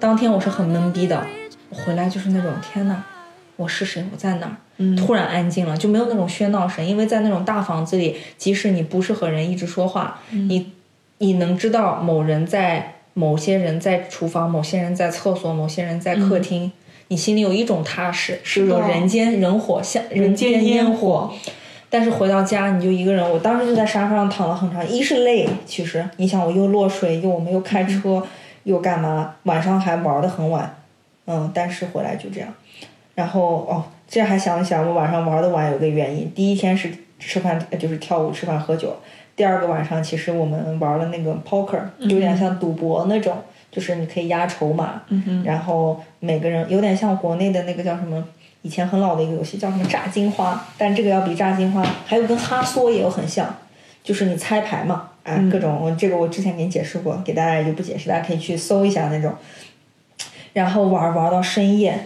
[0.00, 1.26] 当天我是很懵逼的，
[1.70, 3.02] 我回来就是那种天呐，
[3.56, 4.04] 我是谁？
[4.12, 4.56] 我在哪儿？
[4.96, 10.72] 突然安静了，就没有那种喧闹声，因为在那种大房子里，即使你不是和人一直说话，你
[11.18, 16.70] 你能知道某人在某些人在厨房，某些人在厕所，某些人在客厅，
[17.08, 21.32] 你心里有一种踏实，是有人间人火像人间间烟火。
[21.90, 28.22] 但是回到家你就一个人，我当时就在沙发上躺了很长，一是累，其实你想我又落水，又我们又开车，
[28.68, 30.76] 又干嘛，晚上还玩的很晚，
[31.26, 32.48] 嗯，但是回来就这样。
[33.14, 38.94] 然后哦，这还想一想，我晚上玩的晚有个原因，第一天是吃饭，呃就是跳舞、吃饭、喝酒。
[39.34, 43.34] 第二个晚上，其实我们玩了那个 poker，有点像赌博那种，
[43.70, 45.00] 就是你可以压筹码，
[45.44, 48.22] 然后每个人有点像国内的那个叫什么，
[48.60, 53.46] 以前很老的一个游戏叫什么炸金花，但这个要比炸金花，还有跟哈梭也有很像，
[54.04, 59.34] 就是你猜牌嘛，哎，各种我这个我之前给你解释过，给大家也就不解释，大家可以去搜一下那种。
[60.54, 61.96] 然后玩玩到深夜，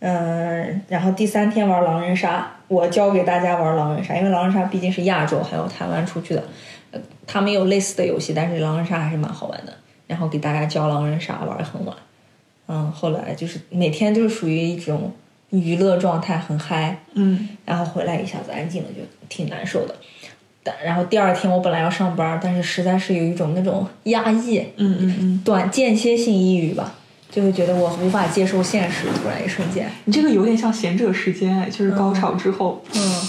[0.00, 6.42] 嗯，然后第三天玩狼人杀，我教给大家玩狼人杀，因为狼人杀毕竟是亚洲还有台湾出去的，
[6.90, 9.72] 呃，他们有类似的游戏，但是狼人杀还是蛮好玩的，
[10.06, 11.94] 然后给大家教狼人杀玩得很晚，
[12.66, 15.12] 嗯，后来就是每天就是属于一种
[15.50, 19.94] 娱乐状态，很嗨，嗯，然后回来一下子安静了，就挺难受的。
[20.64, 26.94] 但然后第二天我本来要上班，但是实在是有一种那种压抑，嗯嗯嗯，短间歇性抑郁吧，
[27.30, 33.28] 就会觉得我无法接受现实，突然一瞬间，你这个有点像贤者时间，哎，就是高潮之后、嗯，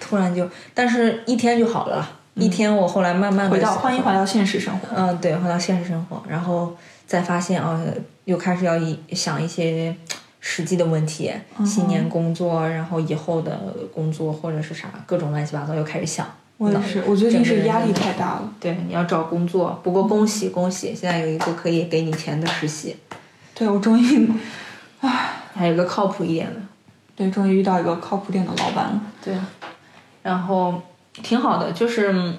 [0.00, 2.10] 突然就，但是一天就好了。
[2.34, 4.88] 一天我后来慢慢的回到欢迎回到现实生活。
[4.94, 7.82] 嗯，对，回到现实生活，然后再发现啊、
[8.26, 9.96] 又开始要一想一些
[10.38, 11.32] 实际的问题，
[11.64, 13.58] 新年工作，然后以后的
[13.94, 16.26] 工作或者是啥各种乱七八糟又开始想。
[16.58, 18.52] 我也是，我最近是压力太大了。
[18.58, 22.96] 对，你要找工作，不过恭喜恭喜，现在有一个可以给你钱的实习，
[23.54, 24.30] 对我终于，
[25.00, 26.60] 唉还有个靠谱一点的。
[27.14, 29.00] 对，终于遇到一个靠谱点的老板了。
[29.22, 29.34] 对，
[30.22, 30.82] 然后
[31.22, 32.36] 挺好的，就是嗯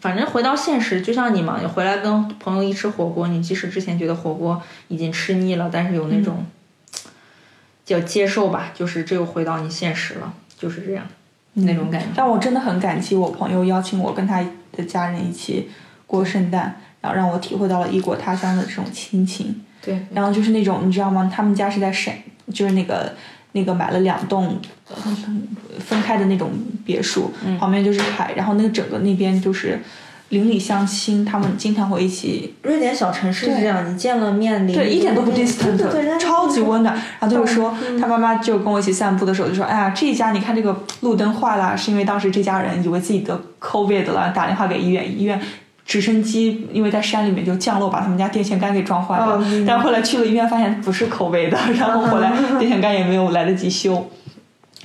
[0.00, 6.44] 反正回到现实，就像你嘛，你回来跟朋友一吃火锅，你即使之前觉得火锅已经吃腻了，但是有那种、
[7.84, 11.04] 叫接受吧，就是这又回到你现实了，就是这样、
[11.54, 12.08] 那种感觉。
[12.14, 15.68] 但我真的很感激我朋友邀请我跟他的家人一起
[16.06, 19.62] 过圣诞，然后让我体会到了异国他乡的这种亲情。
[19.80, 21.30] 对，然后就是那种你知道吗？
[21.32, 22.14] 他们家是在陕，
[22.52, 23.14] 就是那个
[23.52, 24.96] 那个买了两栋呃
[25.78, 26.50] 分开的那种
[26.84, 29.80] 别墅，旁边就是海，然后那个整个那边就是
[30.30, 32.54] 邻里相亲，他们经常会一起。
[32.62, 36.94] 瑞典小城市是这样，你见了面邻对，一点都不对 distant，超级温暖。
[37.18, 45.40] 然后就是说，他妈妈就跟我一起散步的时候就说：“哎呀，这一家你看这个路灯坏了，是因为当时这家人以为自己得 COVID 了，打电话给医院，医院
[45.86, 49.42] 直升机因为在山里面就降落，把他们家电线杆给撞坏了。
[49.66, 54.10] 但后来去了医院，发现不是 COVID 的，然后回来 电线杆也没有来得及修。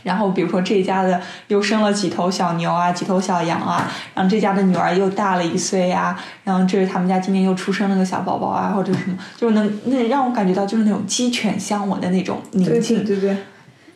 [0.03, 13.03] 然后比如说这家的又生了几头小牛啊，几头小羊啊，然后这家的女儿又大了一岁呀、然后这是他们家今年又出生了个小宝宝啊，或者什么，就是能那让我感觉到就是那种鸡犬相闻的那种宁静。
[13.03, 13.37] 对对对，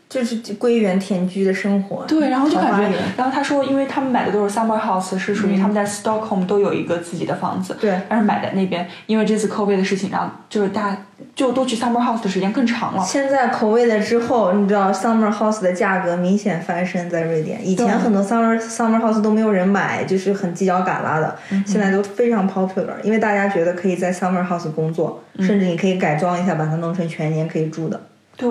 [0.09, 2.05] 就是归园田居的生活。
[2.07, 10.97] 对，然后就感觉然后他说，因为他们买的都是 summer house，是属于他们在 Stockholm 都有一个自己的房子，对但是买在那边，因为这次 COVID 的事情，然后就是大家
[11.35, 13.03] 就都去 summer house 的时间更长了。
[13.03, 17.67] 现在 COVID 了之后，你知道 summer house 的价格明显翻身在瑞典。
[17.67, 27.99] 以前很多 summer summer house 都没有人买，就是很犄角旮旯的，现在都非常 popular，因为大家觉得可以在 summer house 工作，甚至你可以改装一下，把它弄成全年可以住的。
[28.37, 28.49] 对，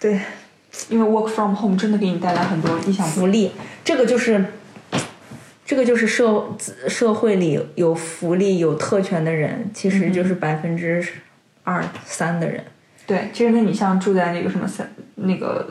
[0.00, 0.20] 对，
[0.88, 3.52] 因为 work from home 真的给你带来很多意想不福利，
[3.84, 4.44] 这个就是，
[5.64, 6.46] 这个就是社
[6.88, 11.04] 社会里有福利、有特权的人，其实就是百分之
[11.64, 12.64] 二三的人。
[13.06, 15.68] 对，其实那你像住在那个什么三那个，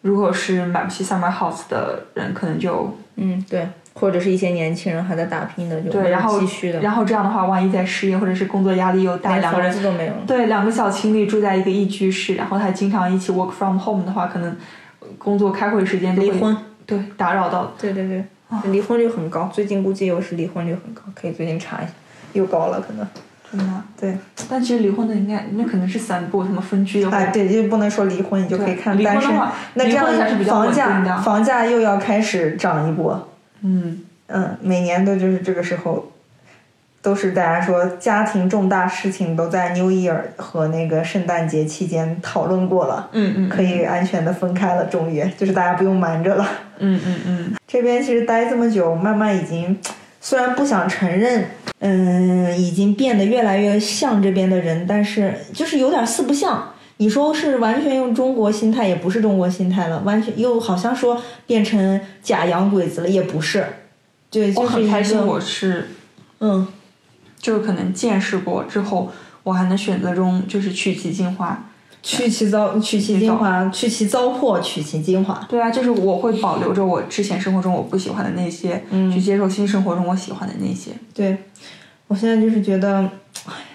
[0.00, 6.40] 如果是买不起 summer house 的人，可能就嗯，对，或者是一些年轻人还在打拼的，就然后
[6.80, 10.12] 然后这样的话，万一再失业或者是工作压力又大，两个人子都没有。
[10.26, 14.56] 对两个小情侣住在一个一居室，然后还经常一起 work from home 的话，可能
[15.18, 17.72] 工作开会时间离婚，对打扰到。
[17.78, 18.24] 对对对，
[18.70, 21.92] 离婚率很高，最近估计又是离婚率很高，可以最近查一下，
[22.32, 23.06] 又高了可能。
[23.50, 24.16] 真的，对，
[24.48, 29.52] 但其实离婚的应该那可能是散步，什么分居的话，哎，对，就不能说离婚，你就可以看离婚单身的话。
[29.74, 30.06] 那这样
[30.46, 33.28] 房价房价又要开始涨一波。
[33.62, 36.12] 嗯，嗯，每年都就是这个时候，
[37.00, 46.46] 都是大家说家庭重大事情都在 New Year 和那个圣诞节期间讨论过了，嗯嗯，可以安全的分开了，终于就是大家不用瞒着了。
[46.78, 49.78] 嗯嗯嗯，这边其实待这么久，慢慢已经
[50.20, 51.44] 虽然不想承认，
[51.78, 56.71] 嗯，已经变得越来越像这边的人，但是就是有点四不像。
[57.02, 63.66] 你说是完全用中国心态，也不是中国心态了，完全又好像说变成假洋鬼子了，也不是。
[64.30, 65.88] 对，我就很开心，个我是
[66.38, 66.68] 嗯，
[67.40, 69.10] 就是可能见识过之后，
[69.42, 71.64] 我还能选择中就是取其精华。
[72.04, 75.44] 去其糟，取其精华，去其糟粕，取其精华。
[75.48, 78.80] 对啊，就是我会保留着我之前生活中我不喜欢的那些，
[79.12, 80.92] 去接受新生活中我喜欢的那些。
[81.12, 81.36] 对，
[82.06, 82.98] 我现在就是觉得，
[83.46, 83.66] 哎呀，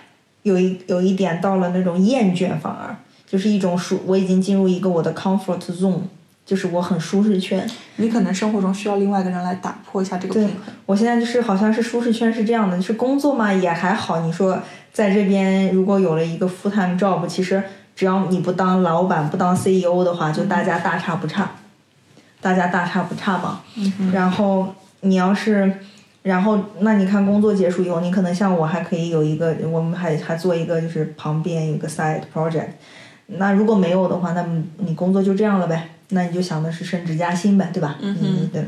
[0.44, 2.96] 有一有一点到了那种厌倦，反而
[3.28, 6.00] 就是一种舒，我已经进入一个我的 comfort zone，
[6.46, 7.70] 就是我很舒适圈。
[7.98, 10.56] 你可能生活中需要另外一个人来打破一下这个平衡。
[10.86, 14.22] 我现在就是好像是舒适圈是这样的，就是工作嘛也还好。
[14.22, 14.58] 你说
[14.94, 17.62] 在这边如果有了一个 full time job，其实
[17.96, 21.52] 只要你不当老板、不当 CEO 的话，就大家大差不差，
[22.40, 23.62] 大家大差不差嘛。
[24.14, 25.72] 然后你要是
[26.24, 32.70] 然后，那你看工作结束以后，你可能像我还可以有一个，我们还还做一个，就是旁边有个 side project。
[33.28, 35.90] 那如果没有的话，那么你工作就这样了呗。
[36.10, 37.98] 那你就想的是升职加薪呗，对吧？
[38.02, 38.64] 嗯嗯，对。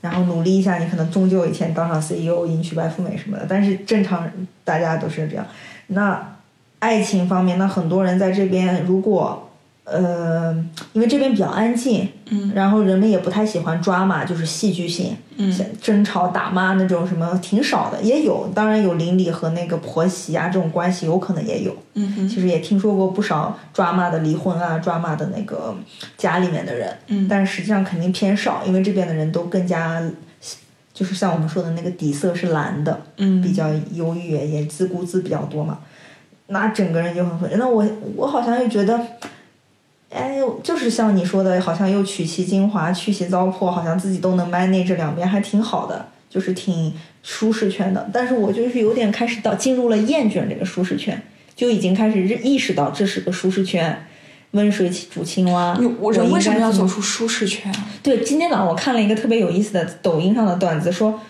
[0.00, 3.44] 然后努力一下，你可能终究有一天当上 CEO，迎娶白富美什么的。
[3.48, 5.44] 但是正常人大家都是这样。
[5.88, 6.36] 那
[6.78, 9.45] 爱情方面，那很多人在这边，如果
[9.86, 10.52] 呃，
[10.92, 15.50] 因为这边比较安静，嗯，然后人们也不太喜欢抓马，就是戏剧性，嗯。
[15.52, 21.72] 像争吵打骂那种什么挺少的，也有，当然有邻里和那个婆媳啊这种关系，有可能也有。
[21.94, 25.72] 嗯哼，其实也听说过不少抓马的离婚啊，抓马的那个
[26.18, 27.28] 家里面的人，嗯。
[27.28, 30.02] 但是实际上肯定偏少，因为这边的人都更加，
[30.92, 33.40] 就是像我们说的那个底色是蓝的，嗯。
[33.40, 35.78] 比较忧郁，也自顾自比较多嘛，
[36.48, 37.48] 那整个人就很混。
[37.56, 39.00] 那我我好像又觉得，
[40.10, 46.92] 哎，就是像你说的，好像又取其精华，去其糟粕，好像自己都能 manage 两边，还挺好的，就是挺
[47.22, 48.08] 舒适圈的。
[48.12, 51.20] 但是我就是有点开始到进入了厌倦这个舒适圈，
[51.54, 54.06] 就已经开始意识到这是个舒适圈。
[54.52, 57.86] 温水煮青蛙，我人为什么要走出舒适圈啊？
[58.02, 61.20] 对，今天早上我看了一个特别有意思的抖音上的段子，说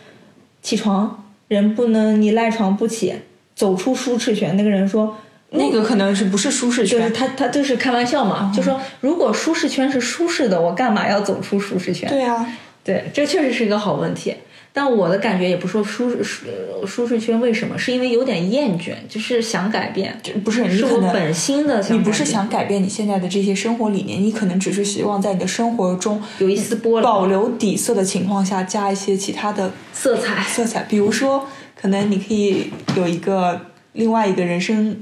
[0.62, 3.14] 起床人不能你赖床不起，
[3.56, 4.56] 走出舒适圈。
[4.56, 5.16] 那个人说，
[5.56, 6.98] 那个可能是不是舒适圈？
[6.98, 12.08] 就是他他就是开玩笑嘛，就说如果舒适圈是舒适的，我干嘛要走出舒适圈？
[12.08, 12.46] 对啊，
[12.84, 14.34] 对，这确实是一个好问题。
[14.72, 30.42] 但我的感觉也不说舒适舒舒适圈为什么，是因为有点厌倦，就是想改变，不是你是我可能本心的想你不是想改变你现在的这些生活理念，你可能只是希望在你的生活中有一丝波澜保留底色的情况下，加一些其他的色彩。
[30.42, 30.82] 色彩。
[30.82, 33.58] 比如说，可能你可以有一个
[33.94, 34.94] 另外一个人生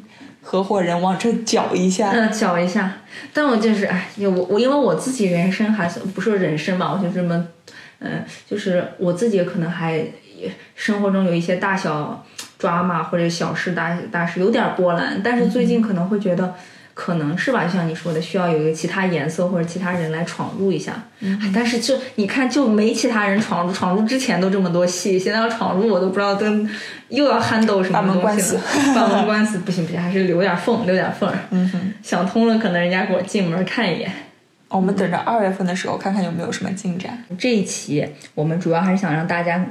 [0.45, 2.11] 合伙人往这搅一下。
[2.11, 2.99] 嗯，搅一下。
[3.33, 7.47] 但我就是，哎，我我因为我自己人生还是不说人生吧，我就这么，
[7.99, 10.05] 嗯，就是我自己可能还
[10.77, 12.25] 生活中有一些大小
[12.59, 16.55] 抓马或者小事大大事有点波澜，但是最近可能会觉得。
[16.95, 20.93] 可能是吧，就像你说的，需要有一个其他颜色或者其他人来闯入一下。
[21.21, 26.71] 哎但是就你看，就没其他人闯入，闯入之前都这么多戏，现在要闯入，我都不知道跟
[27.09, 28.63] 又要 handle 什么把门东西关死了。
[28.95, 31.33] 把门关死，不行不行，还是留点缝，留点缝。
[31.51, 34.13] 嗯哼，想通了，可能人家给我进门看一眼。
[34.69, 37.23] 我们等着二月份的时候看看有没有什么进展。
[37.39, 39.65] 这一期我们主要还是想让大家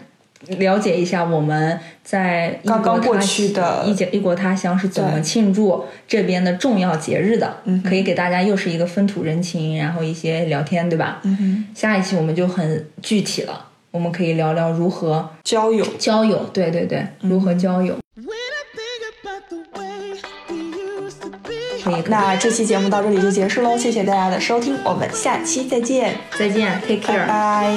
[0.59, 11.21] 了解一下我们在异国刚刚过他去的异异国他乡是怎么庆祝这边的重要节日的，嗯可以给大家又是一个风土人情，然后一些聊天，对吧？
[11.23, 15.85] 嗯哼，下一期我们就很具体了，我们可以聊聊如何交友。
[15.97, 17.95] 交友，对对对，如何交友。
[18.17, 20.19] When I think about the way
[20.49, 21.83] we used to be.
[21.83, 27.25] 可以，那这期节目到这里就结束喽，谢谢大家的收听，我们下期再见，再见，take care。
[27.25, 27.73] 拜，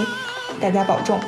[0.61, 1.17] 大家保重。
[1.17, 1.25] Oh,